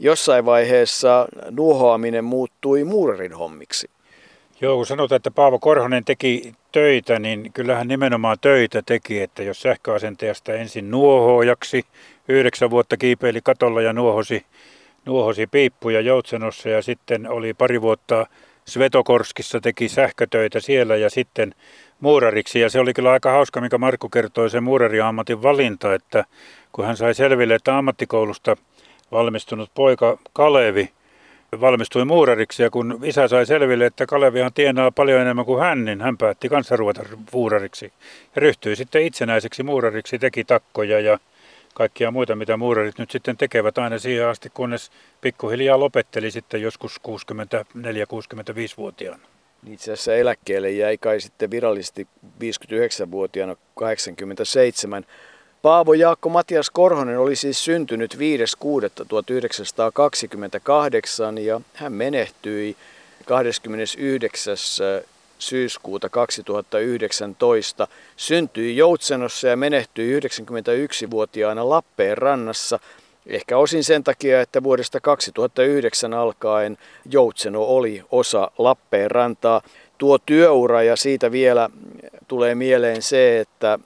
jossain 0.00 0.44
vaiheessa 0.44 1.28
nuohoaminen 1.50 2.24
muuttui 2.24 2.84
muurarin 2.84 3.32
hommiksi. 3.32 3.90
Joo, 4.60 4.76
kun 4.76 4.86
sanotaan, 4.86 5.16
että 5.16 5.30
Paavo 5.30 5.58
Korhonen 5.58 6.04
teki 6.04 6.54
töitä, 6.72 7.18
niin 7.18 7.52
kyllähän 7.52 7.88
nimenomaan 7.88 8.36
töitä 8.40 8.82
teki, 8.86 9.20
että 9.20 9.42
jos 9.42 9.62
sähköasentajasta 9.62 10.52
ensin 10.52 10.90
nuohoojaksi, 10.90 11.84
yhdeksän 12.28 12.70
vuotta 12.70 12.96
kiipeili 12.96 13.40
katolla 13.44 13.82
ja 13.82 13.92
nuohosi, 13.92 14.46
nuohosi 15.06 15.46
piippuja 15.46 16.00
Joutsenossa 16.00 16.68
ja 16.68 16.82
sitten 16.82 17.30
oli 17.30 17.54
pari 17.54 17.82
vuotta 17.82 18.26
Svetokorskissa 18.64 19.60
teki 19.60 19.88
sähkötöitä 19.88 20.60
siellä 20.60 20.96
ja 20.96 21.10
sitten 21.10 21.54
muurariksi. 22.00 22.60
Ja 22.60 22.70
se 22.70 22.80
oli 22.80 22.94
kyllä 22.94 23.12
aika 23.12 23.30
hauska, 23.30 23.60
mikä 23.60 23.78
Markku 23.78 24.08
kertoi, 24.08 24.50
se 24.50 24.60
muurariammatin 24.60 25.42
valinta, 25.42 25.94
että 25.94 26.24
kun 26.72 26.86
hän 26.86 26.96
sai 26.96 27.14
selville, 27.14 27.54
että 27.54 27.78
ammattikoulusta 27.78 28.56
valmistunut 29.12 29.70
poika 29.74 30.18
Kalevi 30.32 30.90
valmistui 31.60 32.04
muurariksi 32.04 32.62
ja 32.62 32.70
kun 32.70 33.00
isä 33.04 33.28
sai 33.28 33.46
selville, 33.46 33.86
että 33.86 34.06
Kalevihan 34.06 34.52
tienaa 34.52 34.90
paljon 34.90 35.20
enemmän 35.20 35.44
kuin 35.44 35.60
hän, 35.60 35.84
niin 35.84 36.00
hän 36.00 36.18
päätti 36.18 36.48
kanssa 36.48 36.76
ruveta 36.76 37.02
muurariksi. 37.32 37.92
Ja 38.36 38.40
ryhtyi 38.40 38.76
sitten 38.76 39.02
itsenäiseksi 39.02 39.62
muurariksi, 39.62 40.18
teki 40.18 40.44
takkoja 40.44 41.00
ja 41.00 41.18
kaikkia 41.74 42.10
muita, 42.10 42.36
mitä 42.36 42.56
muurarit 42.56 42.98
nyt 42.98 43.10
sitten 43.10 43.36
tekevät 43.36 43.78
aina 43.78 43.98
siihen 43.98 44.26
asti, 44.26 44.50
kunnes 44.54 44.90
pikkuhiljaa 45.20 45.80
lopetteli 45.80 46.30
sitten 46.30 46.62
joskus 46.62 47.00
64-65-vuotiaana. 47.08 49.22
Itse 49.66 49.92
asiassa 49.92 50.14
eläkkeelle 50.14 50.70
jäi 50.70 50.98
kai 50.98 51.20
sitten 51.20 51.50
virallisesti 51.50 52.06
59-vuotiaana 52.44 53.56
87 53.74 55.04
Paavo 55.62 55.94
Jaakko 55.94 56.28
Matias 56.28 56.70
Korhonen 56.70 57.18
oli 57.18 57.36
siis 57.36 57.64
syntynyt 57.64 58.14
5.6.1928 58.14 58.20
ja 61.40 61.60
hän 61.74 61.92
menehtyi 61.92 62.76
29 63.24 64.56
syyskuuta 65.38 66.08
2019. 66.08 67.88
Syntyi 68.16 68.76
Joutsenossa 68.76 69.48
ja 69.48 69.56
menehtyi 69.56 70.20
91-vuotiaana 70.20 71.68
Lappeenrannassa. 71.68 72.78
Ehkä 73.26 73.58
osin 73.58 73.84
sen 73.84 74.04
takia, 74.04 74.40
että 74.40 74.62
vuodesta 74.62 75.00
2009 75.00 76.14
alkaen 76.14 76.78
Joutseno 77.10 77.62
oli 77.62 78.04
osa 78.10 78.50
Lappeenrantaa. 78.58 79.62
Tuo 79.98 80.18
työura 80.18 80.82
ja 80.82 80.96
siitä 80.96 81.32
vielä 81.32 81.70
tulee 82.28 82.54
mieleen 82.54 83.02
se, 83.02 83.40
että 83.40 83.78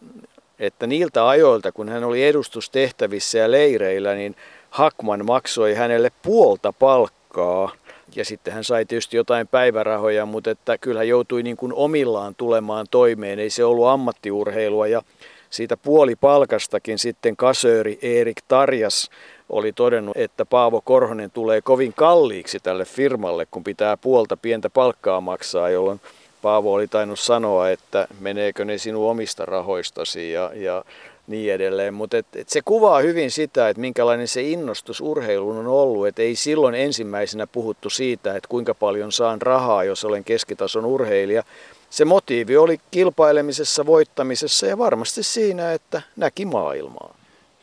että 0.62 0.86
niiltä 0.86 1.28
ajoilta, 1.28 1.72
kun 1.72 1.88
hän 1.88 2.04
oli 2.04 2.24
edustustehtävissä 2.24 3.38
ja 3.38 3.50
leireillä, 3.50 4.14
niin 4.14 4.36
Hakman 4.70 5.26
maksoi 5.26 5.74
hänelle 5.74 6.10
puolta 6.22 6.72
palkkaa. 6.72 7.72
Ja 8.16 8.24
sitten 8.24 8.54
hän 8.54 8.64
sai 8.64 8.84
tietysti 8.84 9.16
jotain 9.16 9.48
päivärahoja, 9.48 10.26
mutta 10.26 10.50
että 10.50 10.78
kyllä 10.78 11.02
joutui 11.02 11.42
niin 11.42 11.56
kuin 11.56 11.72
omillaan 11.72 12.34
tulemaan 12.34 12.86
toimeen. 12.90 13.38
Ei 13.38 13.50
se 13.50 13.64
ollut 13.64 13.86
ammattiurheilua 13.86 14.86
ja 14.86 15.02
siitä 15.50 15.76
puoli 15.76 16.16
palkastakin 16.16 16.98
sitten 16.98 17.36
kasööri 17.36 17.98
Erik 18.02 18.42
Tarjas 18.48 19.10
oli 19.48 19.72
todennut, 19.72 20.16
että 20.16 20.44
Paavo 20.44 20.80
Korhonen 20.80 21.30
tulee 21.30 21.60
kovin 21.60 21.92
kalliiksi 21.92 22.58
tälle 22.60 22.84
firmalle, 22.84 23.46
kun 23.50 23.64
pitää 23.64 23.96
puolta 23.96 24.36
pientä 24.36 24.70
palkkaa 24.70 25.20
maksaa, 25.20 25.70
jolloin 25.70 26.00
Paavo 26.42 26.72
oli 26.72 26.88
tainnut 26.88 27.20
sanoa, 27.20 27.70
että 27.70 28.06
meneekö 28.20 28.64
ne 28.64 28.78
sinun 28.78 29.10
omista 29.10 29.46
rahoistasi 29.46 30.32
ja, 30.32 30.50
ja 30.54 30.84
niin 31.26 31.52
edelleen. 31.52 31.94
Mutta 31.94 32.16
et, 32.16 32.26
et 32.34 32.48
se 32.48 32.60
kuvaa 32.64 33.00
hyvin 33.00 33.30
sitä, 33.30 33.68
että 33.68 33.80
minkälainen 33.80 34.28
se 34.28 34.42
innostus 34.42 35.00
urheiluun 35.00 35.56
on 35.56 35.66
ollut. 35.66 36.06
Että 36.06 36.22
ei 36.22 36.36
silloin 36.36 36.74
ensimmäisenä 36.74 37.46
puhuttu 37.46 37.90
siitä, 37.90 38.36
että 38.36 38.48
kuinka 38.48 38.74
paljon 38.74 39.12
saan 39.12 39.42
rahaa, 39.42 39.84
jos 39.84 40.04
olen 40.04 40.24
keskitason 40.24 40.84
urheilija. 40.84 41.42
Se 41.90 42.04
motiivi 42.04 42.56
oli 42.56 42.80
kilpailemisessa, 42.90 43.86
voittamisessa 43.86 44.66
ja 44.66 44.78
varmasti 44.78 45.22
siinä, 45.22 45.72
että 45.72 46.02
näki 46.16 46.44
maailmaa. 46.44 47.14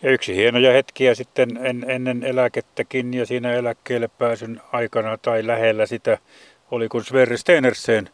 Ja 0.02 0.12
yksi 0.12 0.36
hienoja 0.36 0.72
hetkiä 0.72 1.16
sitten 1.16 1.60
en, 1.64 1.86
ennen 1.88 2.24
eläkettäkin 2.24 3.14
ja 3.14 3.26
siinä 3.26 3.54
eläkkeelle 3.54 4.10
pääsyn 4.18 4.62
aikana 4.72 5.18
tai 5.18 5.48
lähellä 5.48 5.86
sitä 5.86 6.18
oli 6.72 6.90
kun 6.90 7.06
Sverre 7.06 7.38
Stenersen 7.38 8.10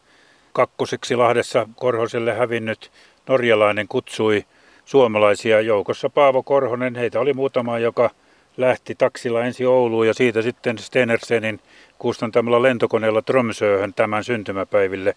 kakkoseksi 0.56 1.16
Lahdessa 1.16 1.68
Korhoselle 1.76 2.34
hävinnyt 2.34 2.90
norjalainen 3.28 3.88
kutsui 3.88 4.44
suomalaisia 4.84 5.60
joukossa 5.60 6.10
Paavo 6.10 6.42
Korhonen. 6.42 6.94
Heitä 6.94 7.20
oli 7.20 7.32
muutama, 7.32 7.78
joka 7.78 8.10
lähti 8.56 8.94
taksilla 8.94 9.44
ensi 9.44 9.66
Ouluun 9.66 10.06
ja 10.06 10.14
siitä 10.14 10.42
sitten 10.42 10.78
Stenersenin 10.78 11.60
kustantamalla 11.98 12.62
lentokoneella 12.62 13.22
Tromsööhön 13.22 13.94
tämän 13.94 14.24
syntymäpäiville. 14.24 15.16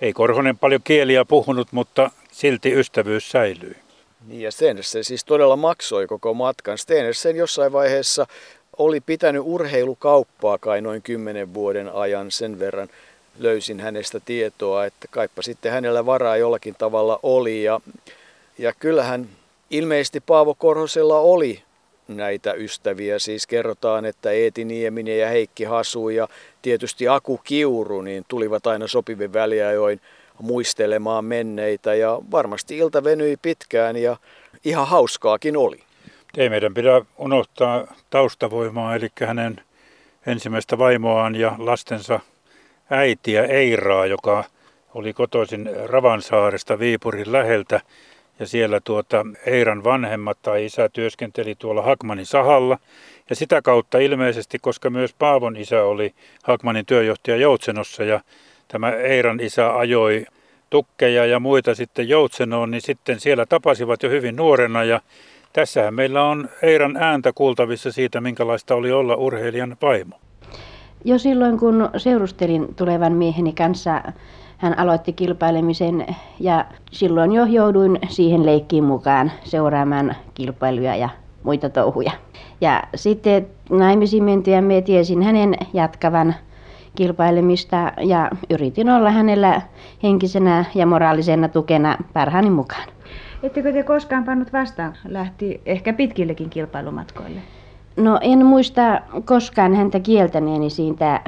Ei 0.00 0.12
Korhonen 0.12 0.58
paljon 0.58 0.80
kieliä 0.84 1.24
puhunut, 1.24 1.68
mutta 1.72 2.10
silti 2.32 2.72
ystävyys 2.72 3.30
säilyi. 3.30 3.76
Niin 4.26 4.42
ja 4.42 4.52
Stenersen 4.52 5.04
siis 5.04 5.24
todella 5.24 5.56
maksoi 5.56 6.06
koko 6.06 6.34
matkan. 6.34 6.78
Stenersen 6.78 7.36
jossain 7.36 7.72
vaiheessa 7.72 8.26
oli 8.78 9.00
pitänyt 9.00 9.42
urheilukauppaa 9.44 10.58
kai 10.58 10.80
noin 10.80 11.02
kymmenen 11.02 11.54
vuoden 11.54 11.94
ajan 11.94 12.30
sen 12.30 12.58
verran 12.58 12.88
löysin 13.42 13.80
hänestä 13.80 14.20
tietoa, 14.20 14.84
että 14.84 15.08
kaipa 15.10 15.42
sitten 15.42 15.72
hänellä 15.72 16.06
varaa 16.06 16.36
jollakin 16.36 16.74
tavalla 16.78 17.20
oli. 17.22 17.62
Ja, 17.62 17.80
ja 18.58 18.72
kyllähän 18.72 19.28
ilmeisesti 19.70 20.20
Paavo 20.20 20.54
Korhosella 20.54 21.18
oli 21.18 21.62
näitä 22.08 22.52
ystäviä. 22.52 23.18
Siis 23.18 23.46
kerrotaan, 23.46 24.04
että 24.04 24.30
Eeti 24.30 24.64
Nieminen 24.64 25.18
ja 25.18 25.28
Heikki 25.28 25.64
Hasu 25.64 26.08
ja 26.08 26.28
tietysti 26.62 27.08
Aku 27.08 27.40
Kiuru 27.44 28.00
niin 28.00 28.24
tulivat 28.28 28.66
aina 28.66 28.88
sopivin 28.88 29.32
väliajoin 29.32 30.00
muistelemaan 30.42 31.24
menneitä 31.24 31.94
ja 31.94 32.18
varmasti 32.30 32.78
ilta 32.78 33.04
venyi 33.04 33.36
pitkään 33.42 33.96
ja 33.96 34.16
ihan 34.64 34.86
hauskaakin 34.86 35.56
oli. 35.56 35.80
Ei 36.36 36.48
meidän 36.48 36.74
pidä 36.74 37.02
unohtaa 37.18 37.94
taustavoimaa, 38.10 38.94
eli 38.94 39.08
hänen 39.20 39.60
ensimmäistä 40.26 40.78
vaimoaan 40.78 41.36
ja 41.36 41.54
lastensa 41.58 42.20
äitiä 42.90 43.44
Eiraa, 43.44 44.06
joka 44.06 44.44
oli 44.94 45.12
kotoisin 45.12 45.70
Ravansaaresta 45.84 46.78
Viipurin 46.78 47.32
läheltä. 47.32 47.80
Ja 48.38 48.46
siellä 48.46 48.80
tuota 48.84 49.26
Eiran 49.46 49.84
vanhemmat 49.84 50.38
tai 50.42 50.64
isä 50.64 50.88
työskenteli 50.88 51.54
tuolla 51.58 51.82
Hakmanin 51.82 52.26
sahalla. 52.26 52.78
Ja 53.30 53.36
sitä 53.36 53.62
kautta 53.62 53.98
ilmeisesti, 53.98 54.58
koska 54.58 54.90
myös 54.90 55.14
Paavon 55.18 55.56
isä 55.56 55.82
oli 55.82 56.14
Hakmanin 56.44 56.86
työjohtaja 56.86 57.36
Joutsenossa 57.36 58.04
ja 58.04 58.20
tämä 58.68 58.90
Eiran 58.90 59.40
isä 59.40 59.76
ajoi 59.76 60.26
tukkeja 60.70 61.26
ja 61.26 61.40
muita 61.40 61.74
sitten 61.74 62.08
Joutsenoon, 62.08 62.70
niin 62.70 62.82
sitten 62.82 63.20
siellä 63.20 63.46
tapasivat 63.46 64.02
jo 64.02 64.10
hyvin 64.10 64.36
nuorena 64.36 64.84
ja 64.84 65.00
tässähän 65.52 65.94
meillä 65.94 66.22
on 66.22 66.48
Eiran 66.62 66.96
ääntä 66.96 67.32
kuultavissa 67.34 67.92
siitä, 67.92 68.20
minkälaista 68.20 68.74
oli 68.74 68.92
olla 68.92 69.16
urheilijan 69.16 69.76
vaimo. 69.82 70.29
Jo 71.04 71.18
silloin, 71.18 71.58
kun 71.58 71.90
seurustelin 71.96 72.74
tulevan 72.74 73.12
mieheni 73.12 73.52
kanssa, 73.52 74.02
hän 74.58 74.78
aloitti 74.78 75.12
kilpailemisen 75.12 76.06
ja 76.40 76.64
silloin 76.90 77.32
jo 77.32 77.44
jouduin 77.44 77.98
siihen 78.08 78.46
leikkiin 78.46 78.84
mukaan 78.84 79.32
seuraamaan 79.44 80.16
kilpailuja 80.34 80.96
ja 80.96 81.08
muita 81.42 81.68
touhuja. 81.68 82.12
Ja 82.60 82.82
sitten 82.94 83.46
naimisiin 83.70 84.24
mentyä 84.24 84.60
me 84.60 84.82
tiesin 84.82 85.22
hänen 85.22 85.54
jatkavan 85.72 86.34
kilpailemista 86.94 87.92
ja 88.00 88.30
yritin 88.50 88.90
olla 88.90 89.10
hänellä 89.10 89.62
henkisenä 90.02 90.64
ja 90.74 90.86
moraalisena 90.86 91.48
tukena 91.48 91.96
parhaani 92.12 92.50
mukaan. 92.50 92.88
Ettekö 93.42 93.72
te 93.72 93.82
koskaan 93.82 94.24
pannut 94.24 94.52
vastaan? 94.52 94.94
Lähti 95.08 95.60
ehkä 95.66 95.92
pitkillekin 95.92 96.50
kilpailumatkoille. 96.50 97.40
No 98.00 98.18
en 98.20 98.46
muista 98.46 99.00
koskaan 99.24 99.74
häntä 99.74 100.00
kieltäneeni 100.00 100.70
siitä, 100.70 101.20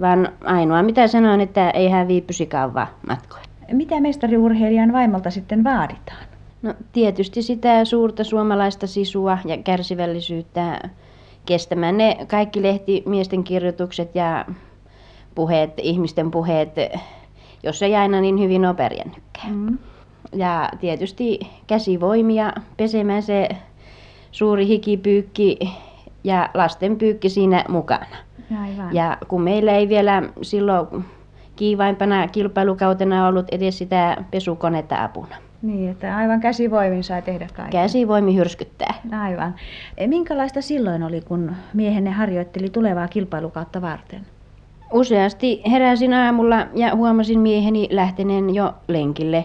vaan 0.00 0.28
ainoa 0.44 0.82
mitä 0.82 1.06
sanoin, 1.06 1.40
että 1.40 1.70
ei 1.70 1.88
hän 1.88 2.08
viipysi 2.08 2.46
kauan 2.46 2.86
matkoilla. 3.08 3.46
Mitä 3.72 4.00
mestariurheilijan 4.00 4.92
vaimolta 4.92 5.30
sitten 5.30 5.64
vaaditaan? 5.64 6.26
No 6.62 6.74
tietysti 6.92 7.42
sitä 7.42 7.84
suurta 7.84 8.24
suomalaista 8.24 8.86
sisua 8.86 9.38
ja 9.44 9.56
kärsivällisyyttä 9.56 10.80
kestämään 11.46 11.96
ne 11.96 12.16
kaikki 12.26 12.62
lehtimiesten 12.62 13.44
kirjoitukset 13.44 14.14
ja 14.14 14.44
puheet, 15.34 15.72
ihmisten 15.82 16.30
puheet, 16.30 16.70
jos 17.62 17.82
ei 17.82 17.94
aina 17.96 18.20
niin 18.20 18.40
hyvin 18.40 18.66
ole 18.66 18.74
pärjännytkään. 18.74 19.54
Mm. 19.54 19.78
Ja 20.34 20.70
tietysti 20.80 21.40
käsivoimia 21.66 22.52
pesemään 22.76 23.22
se 23.22 23.48
suuri 24.32 24.66
hikipyykki 24.66 25.58
ja 26.26 26.50
lasten 26.54 26.96
pyykki 26.96 27.28
siinä 27.28 27.64
mukana. 27.68 28.16
Aivan. 28.62 28.94
Ja 28.94 29.18
kun 29.28 29.42
meillä 29.42 29.72
ei 29.72 29.88
vielä 29.88 30.22
silloin 30.42 31.04
kiivaimpana 31.56 32.28
kilpailukautena 32.28 33.26
ollut 33.26 33.46
edes 33.52 33.78
sitä 33.78 34.16
pesukonetta 34.30 35.04
apuna. 35.04 35.36
Niin, 35.62 35.90
että 35.90 36.16
aivan 36.16 36.40
käsivoimin 36.40 37.04
sai 37.04 37.22
tehdä 37.22 37.48
kaiken. 37.54 37.72
Käsivoimi 37.72 38.36
hyrskyttää. 38.36 38.94
Aivan. 39.22 39.54
E, 39.96 40.06
minkälaista 40.06 40.62
silloin 40.62 41.02
oli, 41.02 41.20
kun 41.20 41.52
miehenne 41.74 42.10
harjoitteli 42.10 42.70
tulevaa 42.70 43.08
kilpailukautta 43.08 43.82
varten? 43.82 44.20
Useasti 44.92 45.62
heräsin 45.70 46.14
aamulla 46.14 46.66
ja 46.74 46.94
huomasin 46.94 47.40
mieheni 47.40 47.88
lähteneen 47.90 48.54
jo 48.54 48.74
lenkille. 48.88 49.44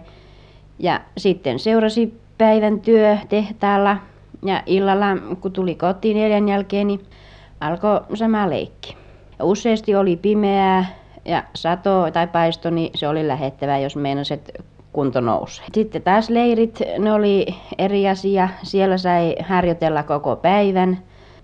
Ja 0.79 1.01
sitten 1.17 1.59
seurasi 1.59 2.21
päivän 2.37 2.79
työ 2.79 3.17
tehtaalla 3.29 3.97
ja 4.45 4.63
illalla, 4.65 5.05
kun 5.41 5.51
tuli 5.51 5.75
kotiin 5.75 6.17
neljän 6.17 6.49
jälkeen, 6.49 6.87
niin 6.87 7.01
alkoi 7.59 8.01
sama 8.13 8.49
leikki. 8.49 8.97
Ja 9.39 9.45
useasti 9.45 9.95
oli 9.95 10.17
pimeää 10.17 10.85
ja 11.25 11.43
sato 11.55 12.11
tai 12.13 12.27
paisto, 12.27 12.69
niin 12.69 12.91
se 12.95 13.07
oli 13.07 13.27
lähettävää, 13.27 13.79
jos 13.79 13.95
meinasi, 13.95 14.33
että 14.33 14.63
kunto 14.93 15.21
nousee. 15.21 15.65
Sitten 15.73 16.01
taas 16.01 16.29
leirit, 16.29 16.79
ne 16.99 17.13
oli 17.13 17.45
eri 17.77 18.09
asia. 18.09 18.49
Siellä 18.63 18.97
sai 18.97 19.35
harjoitella 19.43 20.03
koko 20.03 20.35
päivän. 20.35 20.97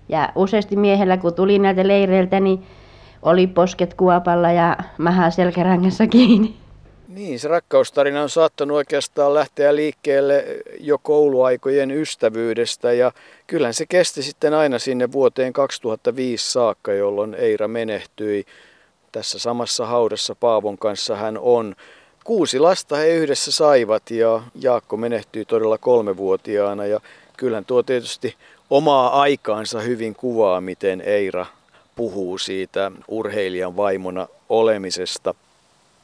Ja 0.08 0.32
useasti 0.34 0.76
miehellä, 0.76 1.16
kun 1.16 1.34
tuli 1.34 1.58
näiltä 1.58 1.88
leireiltä, 1.88 2.40
niin 2.40 2.62
oli 3.22 3.46
posket 3.46 3.94
kuopalla 3.94 4.52
ja 4.52 4.76
maha 4.98 5.30
selkärangassa 5.30 6.06
kiinni. 6.06 6.54
Niin, 7.18 7.40
se 7.40 7.48
rakkaustarina 7.48 8.22
on 8.22 8.30
saattanut 8.30 8.76
oikeastaan 8.76 9.34
lähteä 9.34 9.76
liikkeelle 9.76 10.44
jo 10.80 10.98
kouluaikojen 10.98 11.90
ystävyydestä 11.90 12.92
ja 12.92 13.12
kyllähän 13.46 13.74
se 13.74 13.86
kesti 13.86 14.22
sitten 14.22 14.54
aina 14.54 14.78
sinne 14.78 15.12
vuoteen 15.12 15.52
2005 15.52 16.52
saakka, 16.52 16.92
jolloin 16.92 17.34
Eira 17.34 17.68
menehtyi. 17.68 18.46
Tässä 19.12 19.38
samassa 19.38 19.86
haudassa 19.86 20.34
Paavon 20.34 20.78
kanssa 20.78 21.16
hän 21.16 21.38
on. 21.38 21.74
Kuusi 22.24 22.58
lasta 22.58 22.96
he 22.96 23.08
yhdessä 23.08 23.52
saivat 23.52 24.10
ja 24.10 24.42
Jaakko 24.60 24.96
menehtyi 24.96 25.44
todella 25.44 25.78
kolmevuotiaana 25.78 26.86
ja 26.86 27.00
kyllähän 27.36 27.64
tuo 27.64 27.82
tietysti 27.82 28.36
omaa 28.70 29.20
aikaansa 29.20 29.80
hyvin 29.80 30.14
kuvaa, 30.14 30.60
miten 30.60 31.00
Eira 31.00 31.46
puhuu 31.96 32.38
siitä 32.38 32.92
urheilijan 33.08 33.76
vaimona 33.76 34.28
olemisesta. 34.48 35.34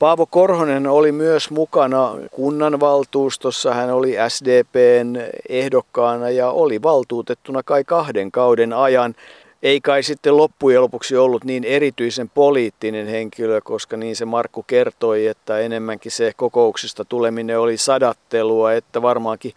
Paavo 0.04 0.26
Korhonen 0.26 0.86
oli 0.86 1.12
myös 1.12 1.50
mukana 1.50 2.14
kunnanvaltuustossa. 2.30 3.74
Hän 3.74 3.90
oli 3.90 4.14
SDPn 4.28 5.16
ehdokkaana 5.48 6.30
ja 6.30 6.50
oli 6.50 6.82
valtuutettuna 6.82 7.62
kai 7.62 7.84
kahden 7.84 8.32
kauden 8.32 8.72
ajan. 8.72 9.14
Ei 9.62 9.80
kai 9.80 10.02
sitten 10.02 10.36
loppujen 10.36 10.82
lopuksi 10.82 11.16
ollut 11.16 11.44
niin 11.44 11.64
erityisen 11.64 12.30
poliittinen 12.34 13.06
henkilö, 13.06 13.60
koska 13.60 13.96
niin 13.96 14.16
se 14.16 14.24
Markku 14.24 14.62
kertoi, 14.62 15.26
että 15.26 15.58
enemmänkin 15.58 16.12
se 16.12 16.32
kokouksista 16.36 17.04
tuleminen 17.04 17.60
oli 17.60 17.76
sadattelua, 17.76 18.72
että 18.72 19.02
varmaankin 19.02 19.52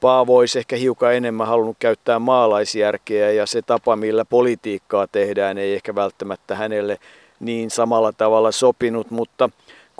Paavo 0.00 0.36
olisi 0.36 0.58
ehkä 0.58 0.76
hiukan 0.76 1.14
enemmän 1.14 1.46
halunnut 1.46 1.76
käyttää 1.78 2.18
maalaisjärkeä 2.18 3.30
ja 3.30 3.46
se 3.46 3.62
tapa, 3.62 3.96
millä 3.96 4.24
politiikkaa 4.24 5.06
tehdään, 5.06 5.58
ei 5.58 5.74
ehkä 5.74 5.94
välttämättä 5.94 6.54
hänelle 6.54 6.98
niin 7.40 7.70
samalla 7.70 8.12
tavalla 8.12 8.52
sopinut, 8.52 9.10
mutta 9.10 9.50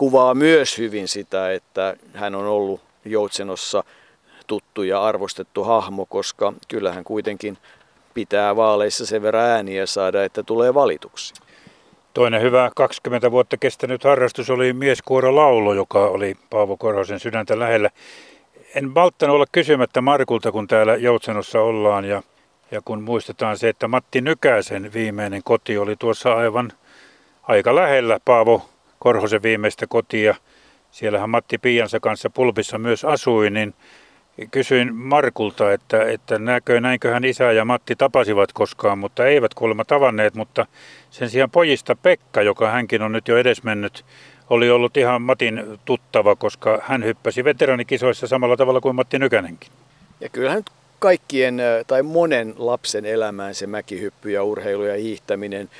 kuvaa 0.00 0.34
myös 0.34 0.78
hyvin 0.78 1.08
sitä, 1.08 1.52
että 1.52 1.96
hän 2.14 2.34
on 2.34 2.46
ollut 2.46 2.80
Joutsenossa 3.04 3.84
tuttu 4.46 4.82
ja 4.82 5.04
arvostettu 5.04 5.64
hahmo, 5.64 6.06
koska 6.06 6.52
kyllähän 6.68 7.04
kuitenkin 7.04 7.58
pitää 8.14 8.56
vaaleissa 8.56 9.06
sen 9.06 9.22
verran 9.22 9.44
ääniä 9.44 9.86
saada, 9.86 10.24
että 10.24 10.42
tulee 10.42 10.74
valituksi. 10.74 11.34
Toinen 12.14 12.42
hyvä 12.42 12.70
20 12.76 13.30
vuotta 13.30 13.56
kestänyt 13.56 14.04
harrastus 14.04 14.50
oli 14.50 14.72
mieskuoro 14.72 15.36
laulo, 15.36 15.74
joka 15.74 16.06
oli 16.06 16.36
Paavo 16.50 16.76
Korhosen 16.76 17.20
sydäntä 17.20 17.58
lähellä. 17.58 17.90
En 18.74 18.90
malttanut 18.94 19.34
olla 19.34 19.46
kysymättä 19.52 20.00
Markulta, 20.00 20.52
kun 20.52 20.68
täällä 20.68 20.96
Joutsenossa 20.96 21.60
ollaan 21.60 22.04
ja, 22.04 22.22
ja 22.70 22.80
kun 22.84 23.02
muistetaan 23.02 23.58
se, 23.58 23.68
että 23.68 23.88
Matti 23.88 24.20
Nykäsen 24.20 24.92
viimeinen 24.92 25.42
koti 25.44 25.78
oli 25.78 25.96
tuossa 25.96 26.32
aivan 26.32 26.72
aika 27.42 27.74
lähellä 27.74 28.20
Paavo 28.24 28.62
Korhosen 29.00 29.42
viimeistä 29.42 29.86
kotia. 29.86 30.34
Siellähän 30.90 31.30
Matti 31.30 31.58
Piiansa 31.58 32.00
kanssa 32.00 32.30
pulpissa 32.30 32.78
myös 32.78 33.04
asui, 33.04 33.50
niin 33.50 33.74
kysyin 34.50 34.94
Markulta, 34.94 35.72
että, 35.72 36.04
että 36.04 36.38
näkö, 36.38 36.80
näinköhän 36.80 37.24
isä 37.24 37.52
ja 37.52 37.64
Matti 37.64 37.96
tapasivat 37.96 38.52
koskaan, 38.52 38.98
mutta 38.98 39.26
eivät 39.26 39.54
kuulemma 39.54 39.84
tavanneet, 39.84 40.34
mutta 40.34 40.66
sen 41.10 41.30
sijaan 41.30 41.50
pojista 41.50 41.96
Pekka, 41.96 42.42
joka 42.42 42.70
hänkin 42.70 43.02
on 43.02 43.12
nyt 43.12 43.28
jo 43.28 43.38
edesmennyt, 43.38 44.04
oli 44.50 44.70
ollut 44.70 44.96
ihan 44.96 45.22
Matin 45.22 45.78
tuttava, 45.84 46.36
koska 46.36 46.82
hän 46.82 47.04
hyppäsi 47.04 47.44
veteranikisoissa 47.44 48.26
samalla 48.26 48.56
tavalla 48.56 48.80
kuin 48.80 48.96
Matti 48.96 49.18
Nykänenkin. 49.18 49.70
Ja 50.20 50.28
kyllähän 50.28 50.62
kaikkien 50.98 51.62
tai 51.86 52.02
monen 52.02 52.54
lapsen 52.56 53.06
elämään 53.06 53.54
se 53.54 53.66
mäkihyppy 53.66 54.30
ja 54.30 54.44
urheilu 54.44 54.84
ja 54.84 54.94
hiihtäminen 54.94 55.70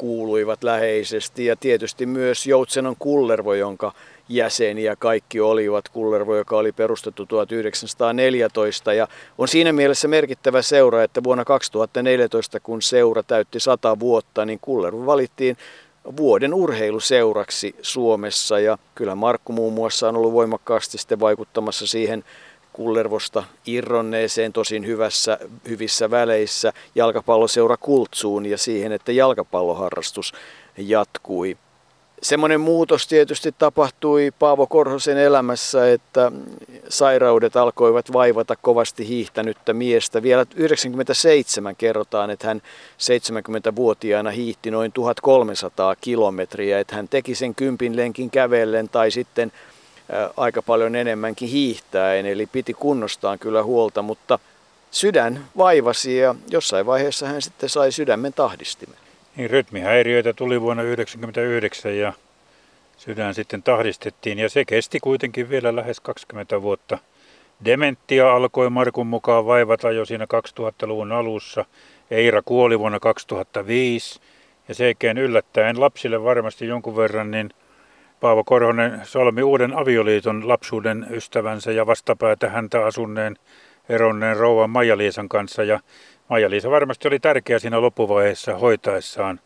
kuuluivat 0.00 0.62
läheisesti. 0.62 1.46
Ja 1.46 1.56
tietysti 1.56 2.06
myös 2.06 2.46
Joutsenon 2.46 2.96
Kullervo, 2.98 3.54
jonka 3.54 3.92
jäseniä 4.28 4.96
kaikki 4.96 5.40
olivat. 5.40 5.88
Kullervo, 5.88 6.36
joka 6.36 6.56
oli 6.56 6.72
perustettu 6.72 7.26
1914 7.26 8.92
ja 8.92 9.08
on 9.38 9.48
siinä 9.48 9.72
mielessä 9.72 10.08
merkittävä 10.08 10.62
seura, 10.62 11.02
että 11.02 11.24
vuonna 11.24 11.44
2014, 11.44 12.60
kun 12.60 12.82
seura 12.82 13.22
täytti 13.22 13.60
100 13.60 13.98
vuotta, 13.98 14.44
niin 14.44 14.58
Kullervo 14.62 15.06
valittiin 15.06 15.56
vuoden 16.16 16.54
urheiluseuraksi 16.54 17.74
Suomessa. 17.82 18.58
Ja 18.58 18.78
kyllä 18.94 19.14
Markku 19.14 19.52
muun 19.52 19.72
muassa 19.72 20.08
on 20.08 20.16
ollut 20.16 20.32
voimakkaasti 20.32 20.98
sitten 20.98 21.20
vaikuttamassa 21.20 21.86
siihen 21.86 22.24
Kullervosta 22.72 23.44
irronneeseen 23.66 24.52
tosin 24.52 24.86
hyvässä, 24.86 25.38
hyvissä 25.68 26.10
väleissä 26.10 26.72
jalkapalloseura 26.94 27.76
Kultsuun 27.76 28.46
ja 28.46 28.58
siihen, 28.58 28.92
että 28.92 29.12
jalkapalloharrastus 29.12 30.32
jatkui. 30.76 31.56
Semmoinen 32.22 32.60
muutos 32.60 33.06
tietysti 33.06 33.54
tapahtui 33.58 34.32
Paavo 34.38 34.66
Korhosen 34.66 35.18
elämässä, 35.18 35.92
että 35.92 36.32
sairaudet 36.88 37.56
alkoivat 37.56 38.12
vaivata 38.12 38.56
kovasti 38.56 39.08
hiihtänyttä 39.08 39.72
miestä. 39.72 40.22
Vielä 40.22 40.46
97 40.56 41.76
kerrotaan, 41.76 42.30
että 42.30 42.46
hän 42.46 42.62
70-vuotiaana 42.98 44.30
hiihti 44.30 44.70
noin 44.70 44.92
1300 44.92 45.96
kilometriä, 46.00 46.80
että 46.80 46.96
hän 46.96 47.08
teki 47.08 47.34
sen 47.34 47.54
kympin 47.54 47.96
lenkin 47.96 48.30
kävellen 48.30 48.88
tai 48.88 49.10
sitten 49.10 49.52
aika 50.36 50.62
paljon 50.62 50.94
enemmänkin 50.94 51.48
hiihtäen, 51.48 52.26
eli 52.26 52.46
piti 52.46 52.74
kunnostaan 52.74 53.38
kyllä 53.38 53.62
huolta, 53.62 54.02
mutta 54.02 54.38
sydän 54.90 55.44
vaivasi 55.56 56.16
ja 56.16 56.34
jossain 56.50 56.86
vaiheessa 56.86 57.26
hän 57.26 57.42
sitten 57.42 57.68
sai 57.68 57.92
sydämen 57.92 58.32
tahdistimen. 58.32 58.98
Niin, 59.36 59.50
rytmihäiriöitä 59.50 60.32
tuli 60.32 60.60
vuonna 60.60 60.82
1999 60.82 61.98
ja 61.98 62.12
sydän 62.96 63.34
sitten 63.34 63.62
tahdistettiin 63.62 64.38
ja 64.38 64.48
se 64.48 64.64
kesti 64.64 65.00
kuitenkin 65.00 65.50
vielä 65.50 65.76
lähes 65.76 66.00
20 66.00 66.62
vuotta. 66.62 66.98
Dementia 67.64 68.32
alkoi 68.32 68.70
Markun 68.70 69.06
mukaan 69.06 69.46
vaivata 69.46 69.90
jo 69.90 70.04
siinä 70.04 70.26
2000-luvun 70.60 71.12
alussa. 71.12 71.64
Eira 72.10 72.42
kuoli 72.44 72.78
vuonna 72.78 73.00
2005 73.00 74.20
ja 74.68 74.74
sekin 74.74 75.18
yllättäen 75.18 75.80
lapsille 75.80 76.24
varmasti 76.24 76.66
jonkun 76.66 76.96
verran, 76.96 77.30
niin 77.30 77.50
Paavo 78.20 78.44
Korhonen 78.44 79.00
solmi 79.02 79.42
uuden 79.42 79.78
avioliiton 79.78 80.48
lapsuuden 80.48 81.06
ystävänsä 81.10 81.72
ja 81.72 81.86
vastapäätä 81.86 82.48
häntä 82.48 82.86
asunneen 82.86 83.36
eronneen 83.88 84.36
rouvan 84.36 84.70
Maija-Liisan 84.70 85.28
kanssa. 85.28 85.64
Ja 85.64 85.80
Maija-Liisa 86.28 86.70
varmasti 86.70 87.08
oli 87.08 87.18
tärkeä 87.18 87.58
siinä 87.58 87.80
loppuvaiheessa 87.80 88.58
hoitaessaan 88.58 89.40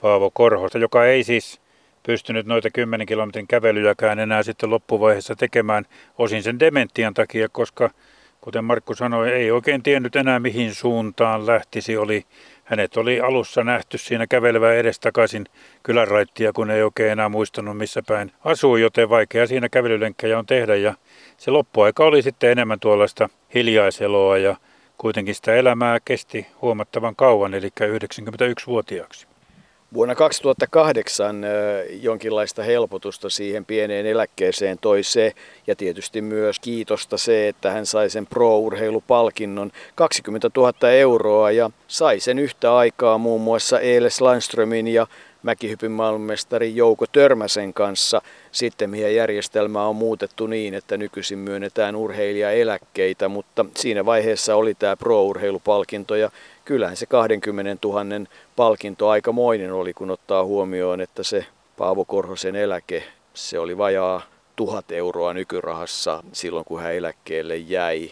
Paavo 0.00 0.30
Korhosta, 0.30 0.78
joka 0.78 1.04
ei 1.04 1.24
siis 1.24 1.60
pystynyt 2.02 2.46
noita 2.46 2.70
10 2.70 3.06
kilometrin 3.06 3.46
kävelyjäkään 3.46 4.18
enää 4.18 4.42
sitten 4.42 4.70
loppuvaiheessa 4.70 5.36
tekemään 5.36 5.84
osin 6.18 6.42
sen 6.42 6.60
dementian 6.60 7.14
takia, 7.14 7.48
koska 7.48 7.90
kuten 8.40 8.64
Markku 8.64 8.94
sanoi, 8.94 9.32
ei 9.32 9.50
oikein 9.50 9.82
tiennyt 9.82 10.16
enää 10.16 10.40
mihin 10.40 10.74
suuntaan 10.74 11.46
lähtisi. 11.46 11.96
Oli, 11.96 12.24
hänet 12.68 12.96
oli 12.96 13.20
alussa 13.20 13.64
nähty 13.64 13.98
siinä 13.98 14.26
kävelevää 14.26 14.74
edestakaisin 14.74 15.46
kyläraittia, 15.82 16.52
kun 16.52 16.70
ei 16.70 16.82
oikein 16.82 17.12
enää 17.12 17.28
muistanut 17.28 17.76
missä 17.76 18.02
päin 18.06 18.32
asuu, 18.44 18.76
joten 18.76 19.08
vaikea 19.08 19.46
siinä 19.46 19.68
kävelylenkkejä 19.68 20.38
on 20.38 20.46
tehdä. 20.46 20.76
Ja 20.76 20.94
se 21.36 21.50
loppuaika 21.50 22.04
oli 22.04 22.22
sitten 22.22 22.50
enemmän 22.50 22.80
tuollaista 22.80 23.28
hiljaiseloa 23.54 24.38
ja 24.38 24.56
kuitenkin 24.98 25.34
sitä 25.34 25.54
elämää 25.54 25.98
kesti 26.04 26.46
huomattavan 26.62 27.16
kauan, 27.16 27.54
eli 27.54 27.68
91-vuotiaaksi. 27.80 29.27
Vuonna 29.94 30.14
2008 30.14 31.42
jonkinlaista 31.90 32.62
helpotusta 32.62 33.30
siihen 33.30 33.64
pieneen 33.64 34.06
eläkkeeseen 34.06 34.78
toi 34.78 35.02
se, 35.02 35.32
ja 35.66 35.76
tietysti 35.76 36.22
myös 36.22 36.60
kiitosta 36.60 37.18
se, 37.18 37.48
että 37.48 37.70
hän 37.70 37.86
sai 37.86 38.10
sen 38.10 38.26
pro-urheilupalkinnon 38.26 39.72
20 39.94 40.50
000 40.56 40.90
euroa 40.90 41.50
ja 41.50 41.70
sai 41.86 42.20
sen 42.20 42.38
yhtä 42.38 42.76
aikaa 42.76 43.18
muun 43.18 43.40
muassa 43.40 43.80
Eiles 43.80 44.20
Landströmin 44.20 44.88
ja 44.88 45.06
mäkihypyn 45.42 45.92
maailmanmestari 45.92 46.76
Jouko 46.76 47.06
Törmäsen 47.06 47.74
kanssa. 47.74 48.22
Sitten 48.52 48.90
mihin 48.90 49.14
järjestelmä 49.14 49.86
on 49.86 49.96
muutettu 49.96 50.46
niin, 50.46 50.74
että 50.74 50.96
nykyisin 50.96 51.38
myönnetään 51.38 51.96
urheilijaeläkkeitä, 51.96 53.28
mutta 53.28 53.64
siinä 53.76 54.04
vaiheessa 54.04 54.56
oli 54.56 54.74
tämä 54.74 54.96
pro-urheilupalkinto 54.96 56.14
ja 56.16 56.30
kyllähän 56.68 56.96
se 56.96 57.06
20 57.06 57.88
000 57.88 58.26
palkinto 58.56 59.08
aikamoinen 59.08 59.72
oli, 59.72 59.94
kun 59.94 60.10
ottaa 60.10 60.44
huomioon, 60.44 61.00
että 61.00 61.22
se 61.22 61.46
Paavo 61.76 62.04
Korhosen 62.04 62.56
eläke, 62.56 63.02
se 63.34 63.58
oli 63.58 63.78
vajaa 63.78 64.22
tuhat 64.56 64.92
euroa 64.92 65.34
nykyrahassa 65.34 66.22
silloin, 66.32 66.64
kun 66.64 66.80
hän 66.80 66.94
eläkkeelle 66.94 67.56
jäi. 67.56 68.10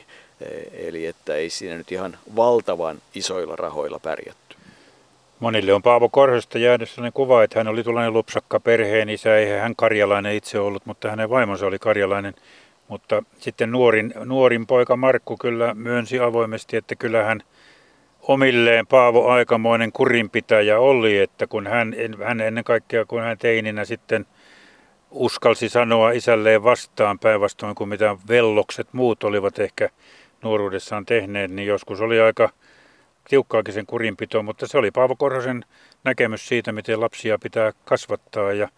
Eli 0.73 1.07
että 1.07 1.35
ei 1.35 1.51
siinä 1.51 1.77
nyt 1.77 1.93
ihan 1.93 2.19
valtavan 2.37 2.99
isoilla 3.15 3.57
rahoilla 3.57 3.99
pärjätty. 3.99 4.57
Monille 5.41 5.73
on 5.73 5.83
Paavo 5.83 6.09
Korhosta 6.09 6.59
jäänyt 6.59 6.91
sellainen 6.91 7.13
kuva, 7.13 7.43
että 7.43 7.61
hän 7.61 7.69
oli 7.69 7.85
tuollainen 7.85 8.13
lupsakka 8.13 8.61
perheen 8.61 9.09
isä. 9.09 9.37
Eihän 9.37 9.61
hän 9.61 9.77
karjalainen 9.77 10.35
itse 10.35 10.59
ollut, 10.59 10.87
mutta 10.87 11.11
hänen 11.11 11.31
vaimonsa 11.31 11.67
oli 11.67 11.79
karjalainen. 11.79 12.35
Mutta 12.89 13.23
sitten 13.39 13.73
nuorin, 13.73 14.15
nuorin 14.25 14.67
poika 14.67 14.97
Markku 14.97 15.37
kyllä 15.37 15.75
myönsi 15.75 16.21
avoimesti, 16.21 16.77
että 16.77 16.95
kyllä 16.95 17.23
hän– 17.23 17.43
omilleen 18.29 18.87
Paavo 18.87 19.29
aikamoinen 19.29 19.93
kurinpitäjä 19.93 20.79
oli, 20.79 21.19
että 21.19 21.47
kun 21.47 21.67
hän, 21.67 21.95
hän 22.25 22.41
ennen 22.41 22.65
kaikkea 22.65 23.05
kun 23.05 23.21
hän 23.21 23.39
teininä 23.39 23.85
sitten 23.85 24.27
uskalsi 25.11 25.69
sanoa 25.69 26.11
isälleen 26.11 26.63
vastaan 26.63 27.19
päinvastoin 27.19 27.75
kuin 27.75 27.89
mitä 27.89 28.17
vellokset 28.29 28.89
muut 28.93 29.25
olivat 29.25 29.59
ehkä 29.59 29.89
nuoruudessaan 30.43 31.07
tehneet, 31.07 31.51
niin 31.51 31.69
joskus 31.69 32.01
oli 32.01 32.21
aika 32.21 32.51
tiukkaakin 33.29 33.75
sen 33.75 33.87
kurinpito, 33.87 34.43
mutta 34.43 34.67
se 34.67 34.79
oli 34.79 34.91
Paavo 34.91 35.17
Korhosen 35.17 35.65
näkemys 36.05 36.49
siitä, 36.49 36.73
miten 36.73 37.01
lapsia 37.01 37.39
pitää 37.39 37.73
kasvattaa 37.85 38.53
ja 38.53 38.69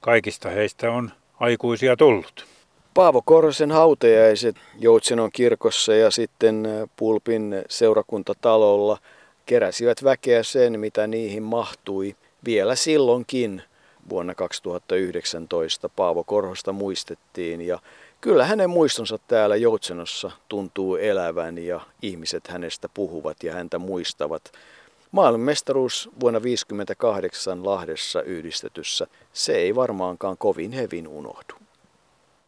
kaikista 0.00 0.50
heistä 0.50 0.90
on 0.90 1.10
aikuisia 1.40 1.96
tullut. 1.96 2.57
Paavo 2.98 3.22
Korhosen 3.22 3.70
hautajaiset 3.70 4.56
Joutsenon 4.78 5.30
kirkossa 5.32 5.94
ja 5.94 6.10
sitten 6.10 6.68
Pulpin 6.96 7.64
seurakuntatalolla 7.68 8.98
keräsivät 9.46 10.04
väkeä 10.04 10.42
sen, 10.42 10.80
mitä 10.80 11.06
niihin 11.06 11.42
mahtui. 11.42 12.16
Vielä 12.44 12.74
silloinkin 12.74 13.62
vuonna 14.08 14.34
2019 14.34 15.88
Paavo 15.88 16.24
Korhosta 16.24 16.72
muistettiin 16.72 17.60
ja 17.60 17.78
kyllä 18.20 18.44
hänen 18.44 18.70
muistonsa 18.70 19.18
täällä 19.28 19.56
Joutsenossa 19.56 20.30
tuntuu 20.48 20.96
elävän 20.96 21.58
ja 21.58 21.80
ihmiset 22.02 22.46
hänestä 22.48 22.88
puhuvat 22.94 23.42
ja 23.42 23.52
häntä 23.52 23.78
muistavat. 23.78 24.52
Maailmanmestaruus 25.10 26.10
vuonna 26.20 26.40
1958 26.40 27.66
Lahdessa 27.66 28.22
yhdistetyssä, 28.22 29.06
se 29.32 29.52
ei 29.52 29.74
varmaankaan 29.74 30.36
kovin 30.38 30.72
hevin 30.72 31.08
unohdu. 31.08 31.67